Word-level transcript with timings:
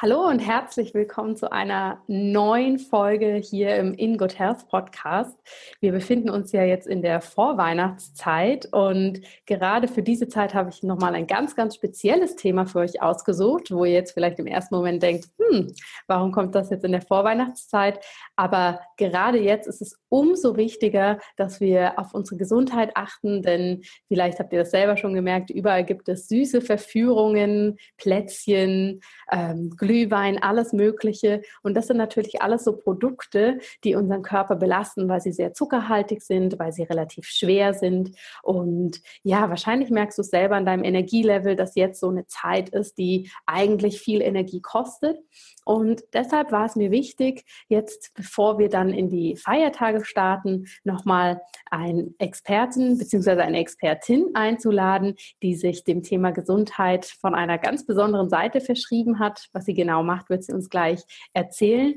Hallo 0.00 0.28
und 0.28 0.38
herzlich 0.38 0.94
willkommen 0.94 1.34
zu 1.34 1.50
einer 1.50 2.00
neuen 2.06 2.78
Folge 2.78 3.34
hier 3.34 3.74
im 3.74 3.94
In 3.94 4.16
Good 4.16 4.38
Health 4.38 4.68
Podcast. 4.68 5.36
Wir 5.80 5.90
befinden 5.90 6.30
uns 6.30 6.52
ja 6.52 6.62
jetzt 6.62 6.86
in 6.86 7.02
der 7.02 7.20
Vorweihnachtszeit 7.20 8.68
und 8.72 9.22
gerade 9.46 9.88
für 9.88 10.04
diese 10.04 10.28
Zeit 10.28 10.54
habe 10.54 10.70
ich 10.70 10.84
nochmal 10.84 11.16
ein 11.16 11.26
ganz, 11.26 11.56
ganz 11.56 11.74
spezielles 11.74 12.36
Thema 12.36 12.64
für 12.64 12.78
euch 12.78 13.02
ausgesucht, 13.02 13.72
wo 13.72 13.84
ihr 13.84 13.94
jetzt 13.94 14.12
vielleicht 14.12 14.38
im 14.38 14.46
ersten 14.46 14.76
Moment 14.76 15.02
denkt, 15.02 15.30
hm, 15.36 15.74
warum 16.06 16.30
kommt 16.30 16.54
das 16.54 16.70
jetzt 16.70 16.84
in 16.84 16.92
der 16.92 17.02
Vorweihnachtszeit? 17.02 17.98
Aber 18.36 18.78
gerade 18.98 19.38
jetzt 19.38 19.66
ist 19.66 19.80
es 19.80 19.98
umso 20.10 20.56
wichtiger, 20.56 21.18
dass 21.36 21.60
wir 21.60 21.98
auf 21.98 22.12
unsere 22.12 22.36
Gesundheit 22.36 22.90
achten, 22.94 23.42
denn 23.42 23.82
vielleicht 24.08 24.38
habt 24.38 24.52
ihr 24.52 24.58
das 24.58 24.70
selber 24.70 24.96
schon 24.96 25.14
gemerkt, 25.14 25.50
überall 25.50 25.84
gibt 25.84 26.08
es 26.08 26.28
süße 26.28 26.60
Verführungen, 26.60 27.78
Plätzchen, 27.96 29.00
ähm, 29.32 29.70
Glühwein, 29.76 30.42
alles 30.42 30.72
Mögliche. 30.72 31.42
Und 31.62 31.74
das 31.74 31.86
sind 31.86 31.96
natürlich 31.96 32.42
alles 32.42 32.64
so 32.64 32.76
Produkte, 32.76 33.58
die 33.84 33.94
unseren 33.94 34.22
Körper 34.22 34.56
belasten, 34.56 35.08
weil 35.08 35.20
sie 35.20 35.32
sehr 35.32 35.54
zuckerhaltig 35.54 36.22
sind, 36.22 36.58
weil 36.58 36.72
sie 36.72 36.82
relativ 36.82 37.26
schwer 37.26 37.72
sind. 37.74 38.10
Und 38.42 39.00
ja, 39.22 39.48
wahrscheinlich 39.48 39.90
merkst 39.90 40.18
du 40.18 40.22
es 40.22 40.30
selber 40.30 40.56
an 40.56 40.66
deinem 40.66 40.84
Energielevel, 40.84 41.56
dass 41.56 41.76
jetzt 41.76 42.00
so 42.00 42.08
eine 42.08 42.26
Zeit 42.26 42.70
ist, 42.70 42.98
die 42.98 43.30
eigentlich 43.46 44.00
viel 44.00 44.20
Energie 44.20 44.60
kostet. 44.60 45.18
Und 45.64 46.02
deshalb 46.12 46.50
war 46.50 46.66
es 46.66 46.76
mir 46.76 46.90
wichtig, 46.90 47.44
jetzt, 47.68 48.12
bevor 48.14 48.58
wir 48.58 48.68
dann 48.68 48.87
in 48.92 49.08
die 49.08 49.36
Feiertage 49.36 50.04
starten, 50.04 50.66
nochmal 50.84 51.40
einen 51.70 52.14
Experten 52.18 52.98
bzw. 52.98 53.42
eine 53.42 53.58
Expertin 53.58 54.30
einzuladen, 54.34 55.14
die 55.42 55.54
sich 55.54 55.84
dem 55.84 56.02
Thema 56.02 56.30
Gesundheit 56.30 57.06
von 57.06 57.34
einer 57.34 57.58
ganz 57.58 57.86
besonderen 57.86 58.28
Seite 58.28 58.60
verschrieben 58.60 59.18
hat. 59.18 59.48
Was 59.52 59.64
sie 59.64 59.74
genau 59.74 60.02
macht, 60.02 60.30
wird 60.30 60.44
sie 60.44 60.52
uns 60.52 60.70
gleich 60.70 61.02
erzählen. 61.32 61.94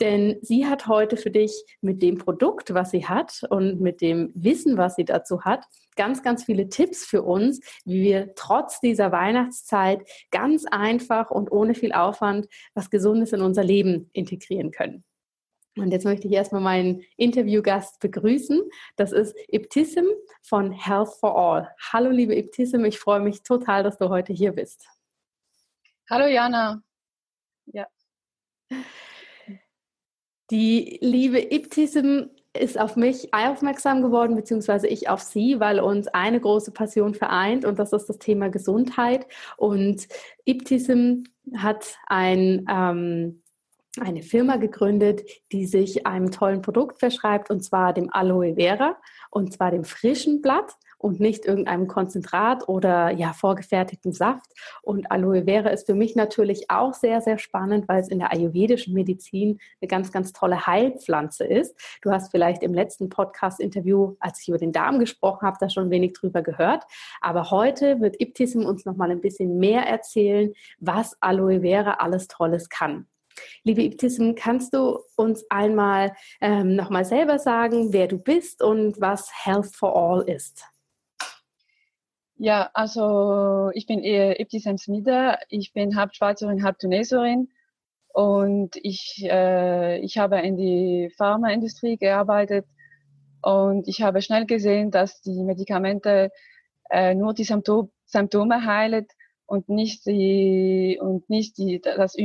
Denn 0.00 0.38
sie 0.42 0.66
hat 0.66 0.86
heute 0.86 1.16
für 1.16 1.30
dich 1.30 1.64
mit 1.80 2.02
dem 2.02 2.18
Produkt, 2.18 2.74
was 2.74 2.90
sie 2.90 3.06
hat 3.06 3.42
und 3.50 3.80
mit 3.80 4.00
dem 4.00 4.30
Wissen, 4.34 4.76
was 4.76 4.96
sie 4.96 5.04
dazu 5.04 5.42
hat, 5.42 5.66
ganz, 5.96 6.22
ganz 6.22 6.44
viele 6.44 6.68
Tipps 6.68 7.04
für 7.04 7.22
uns, 7.22 7.60
wie 7.84 8.02
wir 8.02 8.34
trotz 8.34 8.80
dieser 8.80 9.12
Weihnachtszeit 9.12 10.08
ganz 10.30 10.64
einfach 10.64 11.30
und 11.30 11.52
ohne 11.52 11.74
viel 11.74 11.92
Aufwand 11.92 12.48
was 12.74 12.90
Gesundes 12.90 13.32
in 13.32 13.42
unser 13.42 13.64
Leben 13.64 14.10
integrieren 14.12 14.70
können. 14.70 15.04
Und 15.76 15.90
jetzt 15.90 16.04
möchte 16.04 16.28
ich 16.28 16.34
erstmal 16.34 16.60
meinen 16.60 17.02
Interviewgast 17.16 17.98
begrüßen. 18.00 18.60
Das 18.96 19.12
ist 19.12 19.34
Ibtissim 19.48 20.06
von 20.42 20.70
Health 20.70 21.14
for 21.18 21.36
All. 21.36 21.74
Hallo, 21.92 22.10
liebe 22.10 22.36
Ibtissim, 22.36 22.84
ich 22.84 22.98
freue 22.98 23.20
mich 23.20 23.42
total, 23.42 23.82
dass 23.82 23.96
du 23.96 24.10
heute 24.10 24.32
hier 24.32 24.52
bist. 24.52 24.86
Hallo, 26.10 26.26
Jana. 26.26 26.82
Ja. 27.66 27.86
Die 30.50 30.98
liebe 31.00 31.38
Ibtissim 31.38 32.30
ist 32.54 32.78
auf 32.78 32.96
mich 32.96 33.32
aufmerksam 33.32 34.02
geworden, 34.02 34.36
beziehungsweise 34.36 34.86
ich 34.86 35.08
auf 35.08 35.20
sie, 35.20 35.58
weil 35.58 35.80
uns 35.80 36.08
eine 36.08 36.38
große 36.38 36.72
Passion 36.72 37.14
vereint 37.14 37.64
und 37.64 37.78
das 37.78 37.94
ist 37.94 38.06
das 38.06 38.18
Thema 38.18 38.50
Gesundheit. 38.50 39.26
Und 39.56 40.06
Ibtism 40.44 41.22
hat 41.56 41.96
ein, 42.06 42.66
ähm, 42.68 43.41
eine 44.00 44.22
Firma 44.22 44.56
gegründet, 44.56 45.22
die 45.52 45.66
sich 45.66 46.06
einem 46.06 46.30
tollen 46.30 46.62
Produkt 46.62 46.98
verschreibt, 46.98 47.50
und 47.50 47.62
zwar 47.62 47.92
dem 47.92 48.12
Aloe 48.12 48.54
Vera, 48.54 48.96
und 49.30 49.52
zwar 49.52 49.70
dem 49.70 49.84
frischen 49.84 50.40
Blatt 50.40 50.76
und 51.02 51.20
nicht 51.20 51.44
irgendeinem 51.44 51.88
Konzentrat 51.88 52.68
oder 52.68 53.10
ja 53.10 53.32
vorgefertigten 53.32 54.12
Saft. 54.12 54.46
Und 54.82 55.10
Aloe 55.10 55.44
Vera 55.44 55.70
ist 55.70 55.86
für 55.86 55.94
mich 55.94 56.14
natürlich 56.14 56.70
auch 56.70 56.94
sehr, 56.94 57.20
sehr 57.20 57.38
spannend, 57.38 57.88
weil 57.88 58.00
es 58.00 58.08
in 58.08 58.20
der 58.20 58.32
ayurvedischen 58.32 58.94
Medizin 58.94 59.58
eine 59.80 59.88
ganz, 59.88 60.12
ganz 60.12 60.32
tolle 60.32 60.66
Heilpflanze 60.66 61.44
ist. 61.44 61.76
Du 62.02 62.12
hast 62.12 62.30
vielleicht 62.30 62.62
im 62.62 62.72
letzten 62.72 63.08
Podcast-Interview, 63.08 64.14
als 64.20 64.40
ich 64.40 64.48
über 64.48 64.58
den 64.58 64.72
Darm 64.72 65.00
gesprochen 65.00 65.46
habe, 65.46 65.58
da 65.60 65.68
schon 65.68 65.90
wenig 65.90 66.12
drüber 66.12 66.40
gehört. 66.40 66.84
Aber 67.20 67.50
heute 67.50 68.00
wird 68.00 68.20
Ibtissim 68.20 68.64
uns 68.64 68.86
noch 68.86 68.96
mal 68.96 69.10
ein 69.10 69.20
bisschen 69.20 69.58
mehr 69.58 69.82
erzählen, 69.82 70.52
was 70.78 71.16
Aloe 71.20 71.60
Vera 71.60 71.94
alles 71.94 72.28
Tolles 72.28 72.68
kann. 72.68 73.06
Liebe 73.64 73.82
Ibtissim, 73.82 74.34
kannst 74.34 74.74
du 74.74 74.98
uns 75.16 75.44
einmal 75.50 76.12
ähm, 76.40 76.74
nochmal 76.74 77.04
selber 77.04 77.38
sagen, 77.38 77.92
wer 77.92 78.08
du 78.08 78.18
bist 78.18 78.62
und 78.62 79.00
was 79.00 79.30
Health 79.44 79.74
for 79.74 79.96
All 79.96 80.22
ist? 80.28 80.64
Ja, 82.36 82.70
also 82.74 83.70
ich 83.74 83.86
bin 83.86 84.02
Ibtisam 84.02 84.76
Smida, 84.76 85.38
ich 85.48 85.72
bin 85.72 85.96
halb 85.96 86.14
Schweizerin, 86.14 86.64
halb 86.64 86.78
Tuneserin. 86.78 87.48
Und 88.12 88.76
ich, 88.82 89.24
äh, 89.24 89.98
ich 90.00 90.18
habe 90.18 90.40
in 90.40 90.56
die 90.56 91.10
Pharmaindustrie 91.16 91.96
gearbeitet. 91.96 92.66
Und 93.42 93.88
ich 93.88 94.02
habe 94.02 94.22
schnell 94.22 94.46
gesehen, 94.46 94.90
dass 94.90 95.22
die 95.22 95.42
Medikamente 95.42 96.30
äh, 96.90 97.14
nur 97.14 97.32
die 97.34 97.44
Symptome, 97.44 98.64
heilen 98.66 99.06
und 99.46 99.68
nicht 99.68 100.06
die 100.06 100.98
und 101.00 101.28
nicht 101.30 101.58
die 101.58 101.80
das 101.80 102.16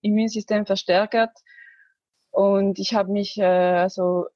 Immunsystem 0.00 0.66
verstärkt. 0.66 1.38
Und 2.30 2.78
ich 2.78 2.94
habe 2.94 3.12
mich 3.12 3.38
äh, 3.38 3.44
also 3.44 4.26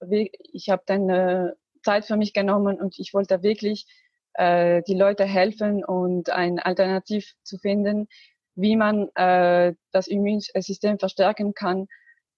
ich 0.52 0.70
habe 0.70 0.82
dann 0.86 1.08
äh, 1.08 1.52
Zeit 1.82 2.04
für 2.04 2.16
mich 2.16 2.32
genommen 2.32 2.80
und 2.80 2.98
ich 2.98 3.14
wollte 3.14 3.42
wirklich 3.42 3.86
äh, 4.34 4.82
die 4.86 4.94
Leute 4.94 5.24
helfen 5.24 5.84
und 5.84 6.30
ein 6.30 6.58
Alternativ 6.58 7.34
zu 7.42 7.58
finden, 7.58 8.08
wie 8.54 8.76
man 8.76 9.08
äh, 9.14 9.74
das 9.92 10.08
Immunsystem 10.08 10.98
verstärken 10.98 11.54
kann, 11.54 11.86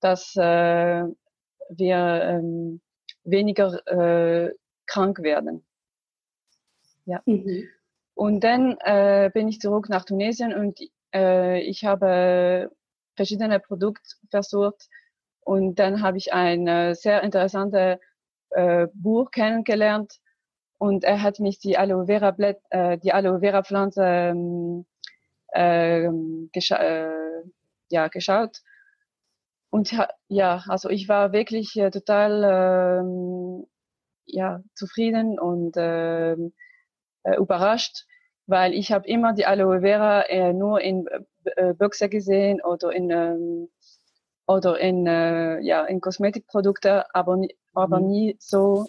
dass 0.00 0.34
äh, 0.36 1.04
wir 1.70 1.96
ähm, 2.22 2.80
weniger 3.24 3.86
äh, 3.86 4.54
krank 4.86 5.22
werden. 5.22 5.64
Ja. 7.06 7.22
Mhm. 7.26 7.68
Und 8.14 8.44
dann 8.44 8.76
äh, 8.80 9.30
bin 9.32 9.48
ich 9.48 9.60
zurück 9.60 9.88
nach 9.88 10.04
Tunesien 10.04 10.54
und 10.54 10.78
äh, 11.14 11.60
ich 11.60 11.84
habe 11.84 12.70
verschiedene 13.16 13.60
Produkte 13.60 14.16
versucht 14.30 14.88
und 15.40 15.78
dann 15.78 16.02
habe 16.02 16.18
ich 16.18 16.32
ein 16.32 16.66
äh, 16.66 16.94
sehr 16.94 17.22
interessantes 17.22 17.98
äh, 18.50 18.86
Buch 18.94 19.30
kennengelernt, 19.30 20.20
und 20.78 21.04
er 21.04 21.22
hat 21.22 21.40
mich 21.40 21.58
die 21.58 21.78
Aloe 21.78 22.06
Vera 22.06 22.30
Blatt, 22.30 22.58
äh, 22.70 22.98
die 22.98 23.12
Aloe 23.12 23.40
Vera 23.40 23.62
Pflanze 23.62 24.04
ähm, 24.04 24.86
äh, 25.48 26.08
gescha 26.52 26.76
äh, 26.76 27.42
ja, 27.90 28.08
geschaut. 28.08 28.58
Und 29.70 29.92
ja, 30.28 30.62
also 30.68 30.90
ich 30.90 31.08
war 31.08 31.32
wirklich 31.32 31.74
äh, 31.76 31.90
total 31.90 32.44
äh, 32.44 33.66
ja, 34.26 34.62
zufrieden 34.74 35.38
und 35.38 35.76
äh, 35.76 36.32
äh, 36.32 37.36
überrascht, 37.38 38.04
weil 38.46 38.74
ich 38.74 38.92
habe 38.92 39.08
immer 39.08 39.32
die 39.32 39.46
Aloe 39.46 39.80
Vera 39.80 40.22
äh, 40.22 40.52
nur 40.52 40.80
in 40.80 41.06
Büchse 41.78 42.08
gesehen 42.08 42.60
oder 42.62 42.92
in 42.92 43.10
ähm, 43.10 43.68
oder 44.46 44.78
in 44.78 45.06
äh, 45.06 45.60
ja 45.60 45.84
in 45.84 46.00
Kosmetikprodukte, 46.00 47.14
aber 47.14 47.36
nie, 47.36 47.54
aber 47.74 48.00
mhm. 48.00 48.06
nie 48.06 48.36
so 48.38 48.86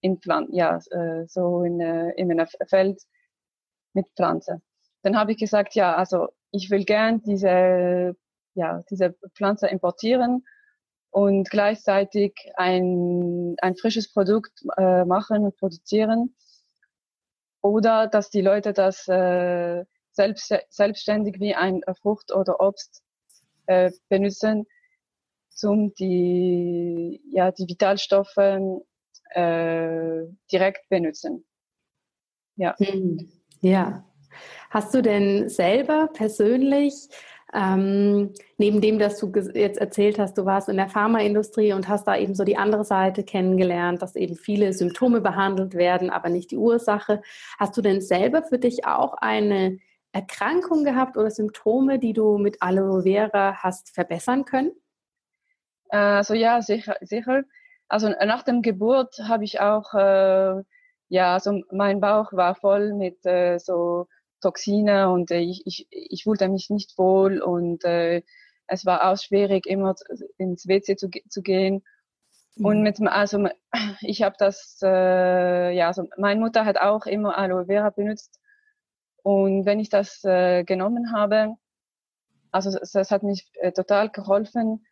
in 0.00 0.18
Pflanzen, 0.18 0.54
ja, 0.54 0.78
äh, 0.90 1.26
so 1.26 1.62
in, 1.62 1.80
äh, 1.80 2.10
in 2.12 2.30
einem 2.30 2.46
Feld 2.68 3.02
mit 3.92 4.06
Pflanzen. 4.16 4.62
Dann 5.02 5.16
habe 5.16 5.32
ich 5.32 5.38
gesagt, 5.38 5.74
ja, 5.74 5.96
also 5.96 6.28
ich 6.50 6.70
will 6.70 6.84
gern 6.84 7.22
diese, 7.22 8.16
ja, 8.54 8.82
diese 8.90 9.14
Pflanze 9.34 9.68
importieren 9.68 10.44
und 11.10 11.50
gleichzeitig 11.50 12.34
ein, 12.56 13.56
ein 13.60 13.76
frisches 13.76 14.12
Produkt 14.12 14.64
äh, 14.76 15.04
machen 15.04 15.44
und 15.44 15.56
produzieren. 15.56 16.34
Oder 17.62 18.06
dass 18.06 18.30
die 18.30 18.40
Leute 18.40 18.72
das 18.72 19.06
äh, 19.08 19.84
selbst, 20.20 20.54
selbstständig 20.68 21.40
wie 21.40 21.54
ein 21.54 21.80
Frucht 22.02 22.32
oder 22.32 22.60
Obst 22.60 23.02
äh, 23.66 23.90
benutzen, 24.08 24.66
um 25.62 25.94
die, 25.94 27.22
ja, 27.30 27.52
die 27.52 27.66
Vitalstoffe 27.66 28.36
äh, 28.36 30.22
direkt 30.52 30.88
benutzen. 30.88 31.44
Ja. 32.56 32.74
Hm. 32.78 33.30
Ja. 33.62 34.04
Hast 34.70 34.94
du 34.94 35.02
denn 35.02 35.48
selber 35.48 36.08
persönlich 36.12 37.08
ähm, 37.52 38.32
neben 38.58 38.80
dem, 38.80 38.98
dass 38.98 39.18
du 39.18 39.32
jetzt 39.54 39.78
erzählt 39.78 40.18
hast, 40.18 40.38
du 40.38 40.44
warst 40.44 40.68
in 40.68 40.76
der 40.76 40.88
Pharmaindustrie 40.88 41.72
und 41.72 41.88
hast 41.88 42.06
da 42.06 42.16
eben 42.16 42.34
so 42.34 42.44
die 42.44 42.56
andere 42.56 42.84
Seite 42.84 43.24
kennengelernt, 43.24 44.02
dass 44.02 44.14
eben 44.14 44.36
viele 44.36 44.72
Symptome 44.72 45.20
behandelt 45.20 45.74
werden, 45.74 46.10
aber 46.10 46.28
nicht 46.28 46.52
die 46.52 46.58
Ursache. 46.58 47.22
Hast 47.58 47.76
du 47.76 47.82
denn 47.82 48.00
selber 48.00 48.44
für 48.44 48.58
dich 48.58 48.86
auch 48.86 49.14
eine 49.14 49.78
Erkrankung 50.12 50.84
gehabt 50.84 51.16
oder 51.16 51.30
Symptome, 51.30 51.98
die 51.98 52.12
du 52.12 52.38
mit 52.38 52.60
Aloe 52.60 53.02
Vera 53.02 53.62
hast 53.62 53.94
verbessern 53.94 54.44
können? 54.44 54.72
Also 55.88 56.34
ja, 56.34 56.62
sicher, 56.62 56.96
sicher. 57.00 57.42
Also 57.88 58.08
nach 58.08 58.42
dem 58.44 58.62
Geburt 58.62 59.18
habe 59.24 59.44
ich 59.44 59.60
auch, 59.60 59.94
äh, 59.94 60.62
ja, 61.08 61.34
also 61.34 61.62
mein 61.72 62.00
Bauch 62.00 62.32
war 62.32 62.54
voll 62.54 62.94
mit 62.94 63.24
äh, 63.26 63.58
so 63.58 64.06
Toxine 64.40 65.10
und 65.10 65.30
äh, 65.30 65.40
ich, 65.40 65.66
ich, 65.66 65.86
ich 65.90 66.22
fühlte 66.24 66.48
mich 66.48 66.70
nicht 66.70 66.96
wohl 66.98 67.40
und 67.42 67.84
äh, 67.84 68.22
es 68.68 68.86
war 68.86 69.10
auch 69.10 69.18
schwierig, 69.18 69.66
immer 69.66 69.94
ins 70.38 70.68
WC 70.68 70.96
zu, 70.96 71.10
zu 71.28 71.42
gehen. 71.42 71.82
Mhm. 72.56 72.64
Und 72.64 72.82
mit, 72.82 73.00
also 73.00 73.48
ich 74.00 74.22
habe 74.22 74.36
das, 74.38 74.78
äh, 74.82 75.72
ja, 75.72 75.88
also 75.88 76.06
meine 76.16 76.40
Mutter 76.40 76.64
hat 76.64 76.78
auch 76.78 77.06
immer 77.06 77.36
Aloe 77.36 77.66
Vera 77.66 77.90
benutzt 77.90 78.39
und 79.22 79.66
wenn 79.66 79.80
ich 79.80 79.88
das 79.88 80.24
äh, 80.24 80.64
genommen 80.64 81.12
habe, 81.12 81.56
also 82.52 82.70
das 82.78 83.10
hat 83.10 83.22
mich 83.22 83.50
äh, 83.54 83.72
total 83.72 84.10
geholfen, 84.10 84.86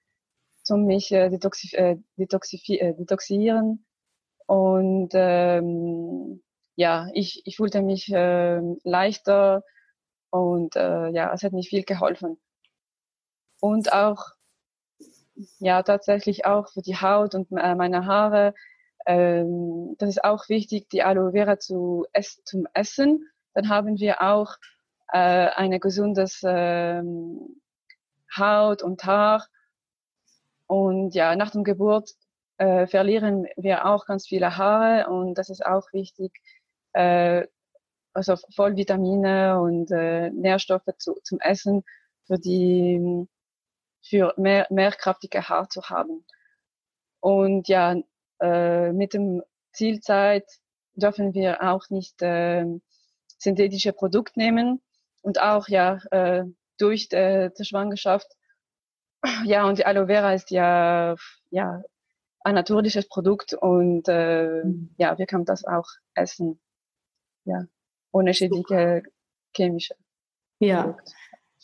zum 0.63 0.85
mich 0.85 1.13
äh, 1.13 1.29
detoxi 1.31 1.75
äh, 1.77 1.97
detoxi 2.17 2.79
äh, 2.79 2.95
detoxieren 2.95 3.85
und 4.47 5.11
ähm, 5.15 6.43
ja, 6.77 7.09
ich, 7.13 7.43
ich 7.45 7.57
fühlte 7.57 7.83
mich 7.83 8.11
äh, 8.13 8.61
leichter 8.85 9.65
und 10.31 10.77
äh, 10.77 11.09
ja, 11.11 11.33
es 11.33 11.43
hat 11.43 11.53
mir 11.53 11.63
viel 11.63 11.83
geholfen. 11.85 12.39
Und 13.61 13.93
auch, 13.93 14.27
ja, 15.59 15.83
tatsächlich 15.83 16.47
auch 16.47 16.69
für 16.71 16.83
die 16.83 16.97
Haut 16.97 17.35
und 17.35 17.51
äh, 17.53 17.75
meine 17.75 18.07
Haare. 18.07 18.55
Ähm, 19.07 19.97
das 19.99 20.11
ist 20.11 20.25
auch 20.25 20.49
wichtig, 20.49 20.89
die 20.89 21.03
Aloe 21.03 21.33
Vera 21.33 21.59
zu 21.59 22.07
ess 22.13 22.43
zum 22.45 22.67
Essen. 22.75 23.29
Dann 23.59 23.71
haben 23.71 23.99
wir 23.99 24.23
auch 24.23 24.55
äh, 25.13 25.19
eine 25.19 25.81
gesundes 25.81 26.43
ähm, 26.47 27.61
Haut 28.37 28.85
und 28.85 29.03
Haar. 29.05 29.49
Und 30.69 31.13
ja, 31.17 31.35
nach 31.35 31.51
der 31.51 31.65
Geburt 31.65 32.13
äh, 32.59 32.87
verlieren 32.87 33.49
wir 33.57 33.85
auch 33.87 34.07
ganz 34.07 34.29
viele 34.29 34.57
Haare 34.57 35.11
und 35.11 35.35
das 35.35 35.51
ist 35.51 35.67
auch 35.67 35.93
wichtig, 35.93 36.41
äh, 36.93 37.49
also 38.13 38.37
voll 38.55 38.77
Vitamine 38.77 39.61
und 39.61 39.91
äh, 39.91 40.31
Nährstoffe 40.31 40.95
zu, 40.99 41.15
zum 41.25 41.41
Essen 41.41 41.83
für 42.29 42.39
die 42.39 43.27
für 44.03 44.35
mehr, 44.37 44.69
mehrkraftige 44.71 45.49
Haar 45.49 45.69
zu 45.69 45.83
haben. 45.91 46.25
Und 47.19 47.67
ja, 47.67 47.97
äh, 48.41 48.93
mit 48.93 49.15
dem 49.15 49.43
Zielzeit 49.73 50.47
dürfen 50.95 51.35
wir 51.35 51.61
auch 51.61 51.91
nicht 51.91 52.23
äh, 52.23 52.65
synthetische 53.39 53.93
Produkte 53.93 54.39
nehmen 54.39 54.83
und 55.23 55.41
auch 55.41 55.69
ja 55.69 56.01
äh, 56.11 56.45
durch 56.79 57.09
die, 57.09 57.51
die 57.59 57.65
Schwangerschaft. 57.65 58.29
Ja, 59.45 59.67
und 59.67 59.79
die 59.79 59.87
Aloe 59.87 60.07
Vera 60.07 60.35
ist 60.35 60.51
ja 60.51 61.17
ja 61.51 61.83
ein 62.41 62.55
natürliches 62.55 63.09
Produkt 63.09 63.53
und 63.55 64.09
äh, 64.09 64.63
mhm. 64.65 64.95
ja, 64.97 65.19
wir 65.19 65.27
können 65.27 65.45
das 65.45 65.65
auch 65.65 65.87
essen 66.15 66.61
ja, 67.45 67.65
ohne 68.13 68.35
schädliche 68.35 69.03
chemische. 69.57 69.95
Ja. 70.61 70.83
Produkte. 70.83 71.13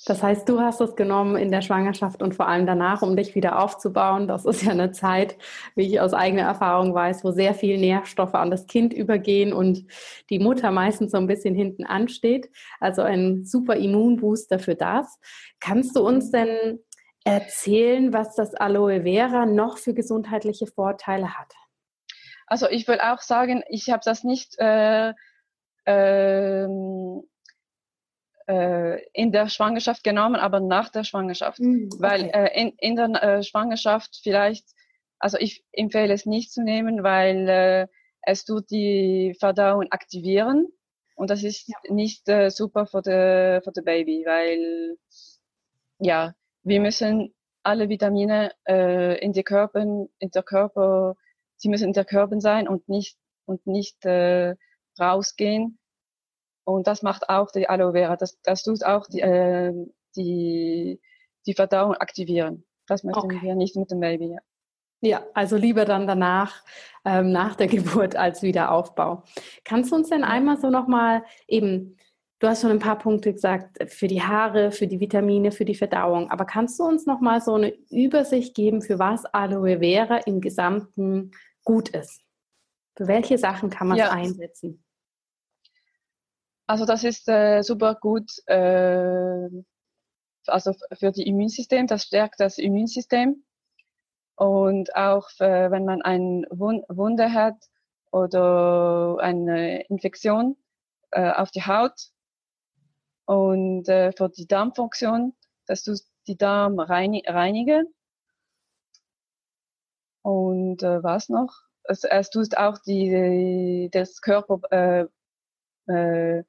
Das 0.06 0.23
heißt, 0.23 0.49
du 0.49 0.61
hast 0.61 0.81
es 0.81 0.96
genommen 0.96 1.37
in 1.37 1.50
der 1.50 1.62
Schwangerschaft 1.62 2.23
und 2.23 2.35
vor 2.35 2.49
allem 2.49 2.67
danach, 2.67 3.02
um 3.02 3.17
dich 3.17 3.35
wieder 3.35 3.62
aufzubauen. 3.62 4.26
Das 4.26 4.44
ist 4.44 4.62
ja 4.62 4.73
eine 4.73 4.91
Zeit, 4.91 5.37
wie 5.76 5.87
ich 5.87 6.00
aus 6.00 6.12
eigener 6.12 6.43
Erfahrung 6.43 6.93
weiß, 6.93 7.25
wo 7.25 7.31
sehr 7.31 7.55
viel 7.55 7.79
Nährstoffe 7.79 8.35
an 8.35 8.50
das 8.50 8.67
Kind 8.67 8.93
übergehen 8.93 9.52
und 9.52 9.87
die 10.31 10.41
Mutter 10.41 10.73
meistens 10.73 11.12
so 11.12 11.19
ein 11.19 11.29
bisschen 11.29 11.55
hinten 11.55 11.85
ansteht. 11.85 12.50
Also 12.81 13.02
ein 13.02 13.44
super 13.44 13.76
Immunbooster 13.76 14.58
für 14.58 14.75
das. 14.75 15.19
Kannst 15.61 15.96
du 15.96 16.06
uns 16.06 16.31
denn 16.31 16.81
erzählen, 17.25 18.12
was 18.12 18.35
das 18.35 18.55
Aloe 18.55 19.02
Vera 19.02 19.46
noch 19.46 19.79
für 19.79 19.94
gesundheitliche 19.94 20.67
Vorteile 20.67 21.38
hat? 21.38 21.52
Also 22.46 22.69
ich 22.69 22.87
will 22.88 22.99
auch 23.00 23.20
sagen, 23.20 23.62
ich 23.69 23.91
habe 23.91 24.02
das 24.05 24.25
nicht 24.25 24.58
äh, 24.58 25.14
ähm, 25.87 27.23
äh, 27.25 27.33
in 28.46 29.32
der 29.32 29.49
Schwangerschaft 29.49 30.05
genommen, 30.05 30.37
aber 30.37 30.61
nach 30.61 30.91
der 30.91 31.05
Schwangerschaft. 31.05 31.61
Mm, 31.61 31.88
okay. 31.91 31.96
Weil 31.99 32.31
äh, 32.35 32.61
in, 32.61 32.73
in 32.79 32.96
der 32.96 33.23
äh, 33.23 33.43
Schwangerschaft 33.43 34.20
vielleicht, 34.23 34.67
also 35.19 35.38
ich 35.38 35.64
empfehle 35.73 36.12
es 36.12 36.26
nicht 36.26 36.52
zu 36.52 36.62
nehmen, 36.62 37.02
weil 37.02 37.49
äh, 37.49 37.87
es 38.23 38.44
tut 38.44 38.70
die 38.70 39.35
Verdauung 39.38 39.91
aktivieren 39.91 40.69
und 41.17 41.31
das 41.31 41.43
ist 41.43 41.69
ja. 41.69 41.76
nicht 41.88 42.29
äh, 42.29 42.50
super 42.50 42.87
für 42.87 43.02
das 43.02 43.64
für 43.64 43.73
the 43.75 43.82
Baby, 43.82 44.25
weil 44.26 44.99
ja, 45.99 46.35
wir 46.62 46.81
müssen 46.81 47.35
alle 47.62 47.88
Vitamine 47.88 48.52
äh, 48.69 49.19
in 49.20 49.32
die 49.32 49.43
Körper, 49.43 49.81
in 49.81 50.31
der 50.31 50.43
Körper, 50.43 51.17
sie 51.56 51.69
müssen 51.69 51.88
in 51.88 51.93
der 51.93 52.05
Körper 52.05 52.41
sein 52.41 52.69
und 52.69 52.88
nicht 52.88 53.17
und 53.46 53.67
nicht 53.67 54.05
äh, 54.05 54.55
rausgehen. 54.99 55.79
Und 56.64 56.87
das 56.87 57.02
macht 57.02 57.28
auch 57.28 57.50
die 57.50 57.69
Aloe 57.69 57.93
Vera. 57.93 58.16
Das, 58.16 58.40
das 58.43 58.62
tut 58.62 58.84
auch 58.84 59.06
die, 59.06 59.20
äh, 59.20 59.72
die, 60.16 61.00
die 61.46 61.55
Verdauung 61.55 61.94
aktivieren. 61.94 62.64
Das 62.87 63.05
möchten 63.05 63.20
okay. 63.20 63.38
wir 63.43 63.55
nicht 63.55 63.76
mit 63.76 63.90
dem 63.90 64.00
Baby. 64.00 64.32
Ja. 64.32 64.38
Ja, 65.00 65.22
also 65.34 65.56
lieber 65.56 65.84
dann 65.84 66.06
danach, 66.06 66.62
ähm, 67.05 67.31
nach 67.31 67.56
der 67.56 67.66
Geburt 67.69 68.16
als 68.16 68.43
Wiederaufbau. 68.43 69.22
Kannst 69.64 69.93
du 69.93 69.96
uns 69.96 70.08
denn 70.08 70.25
einmal 70.25 70.58
so 70.58 70.70
nochmal 70.70 71.25
eben, 71.46 71.99
du 72.38 72.49
hast 72.49 72.62
schon 72.62 72.70
ein 72.70 72.78
paar 72.78 72.99
Punkte 72.99 73.34
gesagt, 73.34 73.93
für 73.93 74.08
die 74.08 74.22
Haare, 74.22 74.72
für 74.72 74.87
die 74.87 75.00
Vitamine, 75.00 75.52
für 75.52 75.67
die 75.67 75.75
Verdauung, 75.75 76.31
aber 76.31 76.46
kannst 76.46 76.78
du 76.78 76.84
uns 76.84 77.05
nochmal 77.05 77.43
so 77.43 77.55
eine 77.55 77.75
Übersicht 77.90 78.55
geben, 78.55 78.81
für 78.81 78.99
was 78.99 79.26
Aloe 79.26 79.81
Vera 79.81 80.19
im 80.25 80.40
Gesamten 80.40 81.32
gut 81.64 81.91
ist? 81.91 82.22
Für 82.96 83.06
welche 83.06 83.36
Sachen 83.36 83.69
kann 83.69 83.88
man 83.88 83.98
es 83.98 84.05
ja. 84.05 84.10
einsetzen? 84.10 84.83
Also 86.66 86.86
das 86.86 87.04
ist 87.04 87.28
äh, 87.28 87.62
super 87.62 87.94
gut, 87.94 88.30
äh, 88.46 89.48
also 90.46 90.72
für 90.72 91.06
das 91.06 91.18
Immunsystem, 91.18 91.86
das 91.86 92.04
stärkt 92.04 92.40
das 92.40 92.58
Immunsystem. 92.58 93.44
Und 94.36 94.96
auch 94.96 95.30
für, 95.30 95.70
wenn 95.70 95.84
man 95.84 96.02
eine 96.02 96.46
Wunde 96.50 97.32
hat 97.32 97.56
oder 98.10 99.18
eine 99.20 99.82
Infektion 99.86 100.56
äh, 101.12 101.30
auf 101.30 101.50
die 101.50 101.62
Haut 101.62 102.10
und 103.26 103.88
äh, 103.88 104.12
für 104.12 104.28
die 104.28 104.46
Darmfunktion, 104.46 105.34
dass 105.66 105.84
du 105.84 105.96
die 106.26 106.36
Darm 106.36 106.80
reinigen. 106.80 107.94
Und 110.22 110.82
äh, 110.82 111.02
was 111.02 111.28
noch? 111.28 111.52
Es, 111.84 112.02
es 112.04 112.30
tut 112.30 112.56
auch 112.56 112.78
die, 112.78 113.88
das 113.92 114.20
Körper 114.20 114.60
äh, 114.72 115.06
äh, 115.86 116.43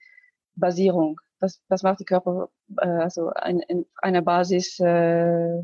Basierung. 0.55 1.19
Das, 1.39 1.61
das 1.69 1.83
macht 1.83 1.99
die 1.99 2.05
Körper, 2.05 2.49
äh, 2.79 2.87
also 2.87 3.29
ein, 3.29 3.61
eine 4.01 4.21
Basis, 4.21 4.79
äh, 4.79 5.61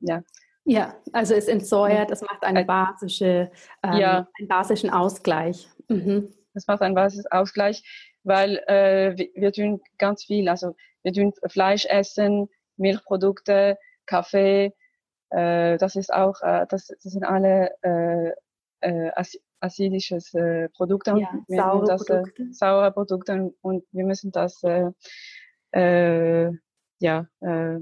ja. 0.00 0.22
Ja, 0.68 0.96
also 1.12 1.34
es 1.34 1.46
entsäuert, 1.46 2.10
es 2.10 2.22
macht 2.22 2.42
eine 2.42 2.64
basische, 2.64 3.50
ähm, 3.84 3.92
ja. 3.94 4.28
einen 4.38 4.48
basischen 4.48 4.90
Ausgleich. 4.90 5.68
Mhm. 5.88 6.34
Es 6.54 6.66
macht 6.66 6.82
einen 6.82 6.94
basischen 6.94 7.30
Ausgleich, 7.30 7.84
weil 8.24 8.56
äh, 8.66 9.16
wir, 9.16 9.28
wir 9.34 9.52
tun 9.52 9.80
ganz 9.98 10.24
viel, 10.24 10.48
also 10.48 10.74
wir 11.02 11.12
tun 11.12 11.32
Fleisch 11.46 11.86
essen, 11.86 12.48
Milchprodukte, 12.76 13.78
Kaffee, 14.06 14.74
äh, 15.30 15.76
das 15.78 15.94
ist 15.94 16.12
auch, 16.12 16.42
äh, 16.42 16.66
das, 16.68 16.88
das 16.88 17.12
sind 17.12 17.24
alle 17.24 17.70
äh, 17.82 18.32
äh, 18.80 19.10
acidisches 19.60 20.34
äh, 20.34 20.68
Produkt 20.70 21.06
ja, 21.06 21.16
saure 21.48 21.86
das, 21.86 22.02
äh, 22.08 22.14
Produkte. 22.16 22.42
Äh, 22.42 22.52
saure 22.52 22.92
Produkte 22.92 23.54
und 23.62 23.84
wir 23.92 24.04
müssen 24.04 24.32
das 24.32 24.62
äh, 24.62 24.90
äh, 25.72 26.52
ja 27.00 27.26
äh, 27.40 27.78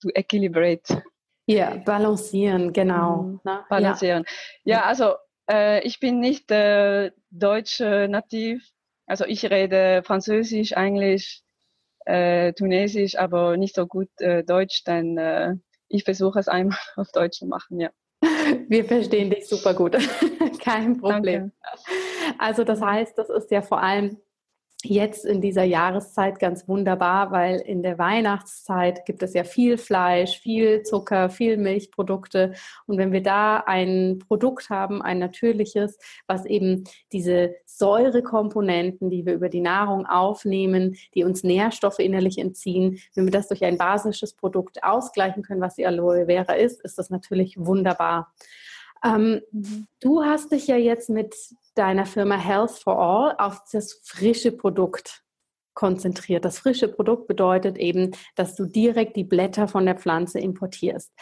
to 0.00 0.08
equilibrate. 0.14 1.02
Ja, 1.46 1.76
balancieren, 1.76 2.72
genau. 2.72 3.22
Mhm. 3.22 3.40
Ne? 3.44 3.64
Balancieren. 3.68 4.24
Ja, 4.64 4.78
ja 4.78 4.84
also 4.84 5.14
äh, 5.48 5.80
ich 5.86 6.00
bin 6.00 6.20
nicht 6.20 6.50
äh, 6.50 7.12
deutsch 7.30 7.80
äh, 7.80 8.08
nativ. 8.08 8.68
Also 9.06 9.24
ich 9.24 9.48
rede 9.48 10.02
Französisch, 10.04 10.72
Englisch, 10.72 11.42
äh, 12.04 12.52
Tunesisch, 12.52 13.16
aber 13.16 13.56
nicht 13.56 13.76
so 13.76 13.86
gut 13.86 14.08
äh, 14.18 14.42
Deutsch, 14.42 14.82
denn 14.84 15.16
äh, 15.18 15.54
ich 15.88 16.04
versuche 16.04 16.40
es 16.40 16.48
einmal 16.48 16.78
auf 16.96 17.12
Deutsch 17.12 17.38
zu 17.38 17.46
machen, 17.46 17.80
ja. 17.80 17.90
Wir 18.68 18.84
verstehen 18.84 19.30
dich 19.30 19.48
super 19.48 19.74
gut. 19.74 19.96
Kein 20.62 20.98
Problem. 20.98 21.52
Danke. 21.62 22.36
Also 22.38 22.64
das 22.64 22.80
heißt, 22.80 23.16
das 23.16 23.28
ist 23.30 23.50
ja 23.50 23.62
vor 23.62 23.82
allem 23.82 24.18
jetzt 24.84 25.24
in 25.24 25.40
dieser 25.40 25.64
Jahreszeit 25.64 26.38
ganz 26.38 26.68
wunderbar, 26.68 27.30
weil 27.30 27.60
in 27.60 27.82
der 27.82 27.98
Weihnachtszeit 27.98 29.04
gibt 29.04 29.22
es 29.22 29.34
ja 29.34 29.44
viel 29.44 29.78
Fleisch, 29.78 30.38
viel 30.38 30.82
Zucker, 30.82 31.30
viel 31.30 31.56
Milchprodukte. 31.56 32.52
Und 32.86 32.98
wenn 32.98 33.12
wir 33.12 33.22
da 33.22 33.58
ein 33.66 34.18
Produkt 34.26 34.70
haben, 34.70 35.02
ein 35.02 35.18
natürliches, 35.18 35.98
was 36.26 36.44
eben 36.44 36.84
diese 37.12 37.56
Säurekomponenten, 37.64 39.10
die 39.10 39.26
wir 39.26 39.34
über 39.34 39.48
die 39.48 39.60
Nahrung 39.60 40.06
aufnehmen, 40.06 40.96
die 41.14 41.24
uns 41.24 41.42
Nährstoffe 41.42 41.98
innerlich 41.98 42.38
entziehen, 42.38 42.98
wenn 43.14 43.24
wir 43.24 43.32
das 43.32 43.48
durch 43.48 43.64
ein 43.64 43.78
basisches 43.78 44.34
Produkt 44.34 44.84
ausgleichen 44.84 45.42
können, 45.42 45.60
was 45.60 45.76
die 45.76 45.86
Aloe 45.86 46.26
Vera 46.26 46.54
ist, 46.54 46.82
ist 46.82 46.98
das 46.98 47.10
natürlich 47.10 47.56
wunderbar. 47.58 48.32
Ähm, 49.04 49.42
du 50.00 50.24
hast 50.24 50.52
dich 50.52 50.66
ja 50.66 50.76
jetzt 50.76 51.10
mit 51.10 51.34
deiner 51.74 52.06
Firma 52.06 52.36
Health 52.36 52.72
for 52.72 52.98
All 52.98 53.36
auf 53.38 53.62
das 53.72 54.00
frische 54.04 54.52
Produkt 54.52 55.22
konzentriert. 55.74 56.44
Das 56.44 56.58
frische 56.58 56.88
Produkt 56.88 57.28
bedeutet 57.28 57.78
eben, 57.78 58.12
dass 58.34 58.54
du 58.54 58.64
direkt 58.64 59.14
die 59.16 59.24
Blätter 59.24 59.68
von 59.68 59.84
der 59.84 59.96
Pflanze 59.96 60.40
importierst. 60.40 61.12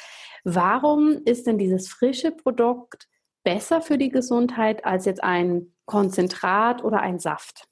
Warum 0.45 1.21
ist 1.25 1.47
denn 1.47 1.59
dieses 1.59 1.89
frische 1.89 2.31
Produkt 2.31 3.09
besser 3.43 3.83
für 3.83 3.99
die 3.99 4.11
Gesundheit 4.11 4.85
als 4.85 5.05
jetzt 5.05 5.23
ein 5.23 5.75
Konzentrat 5.87 6.83
oder 6.85 7.01
ein 7.01 7.19
Saft? 7.19 7.67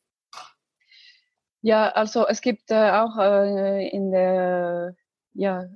Ja, 1.63 1.91
also 1.91 2.27
es 2.27 2.41
gibt 2.41 2.71
äh, 2.71 2.91
auch 2.91 3.17
äh, 3.19 3.89
in 3.89 4.11
der 4.11 4.97
ja 5.35 5.69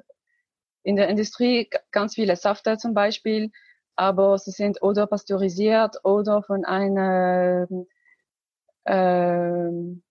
in 0.82 0.96
der 0.96 1.08
Industrie 1.08 1.70
ganz 1.90 2.14
viele 2.14 2.36
Safte 2.36 2.76
zum 2.76 2.94
Beispiel, 2.94 3.50
aber 3.96 4.38
sie 4.38 4.50
sind 4.50 4.82
oder 4.82 5.06
pasteurisiert 5.06 6.04
oder 6.04 6.42
von 6.42 6.64
einer 6.64 7.66
ähm, 8.84 10.02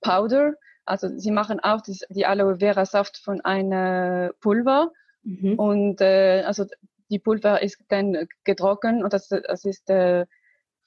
Powder. 0.00 0.54
Also 0.84 1.08
sie 1.16 1.30
machen 1.30 1.60
auch 1.60 1.80
die, 1.80 1.98
die 2.10 2.26
Aloe 2.26 2.58
Vera 2.58 2.84
Saft 2.84 3.18
von 3.18 3.40
einer 3.40 4.32
Pulver 4.40 4.92
mhm. 5.22 5.54
und 5.58 6.00
äh, 6.00 6.42
also 6.46 6.64
die 7.10 7.18
Pulver 7.18 7.62
ist 7.62 7.78
dann 7.88 8.28
getrocknet 8.44 9.02
und 9.02 9.12
das, 9.12 9.28
das 9.28 9.64
ist 9.64 9.88
äh, 9.90 10.26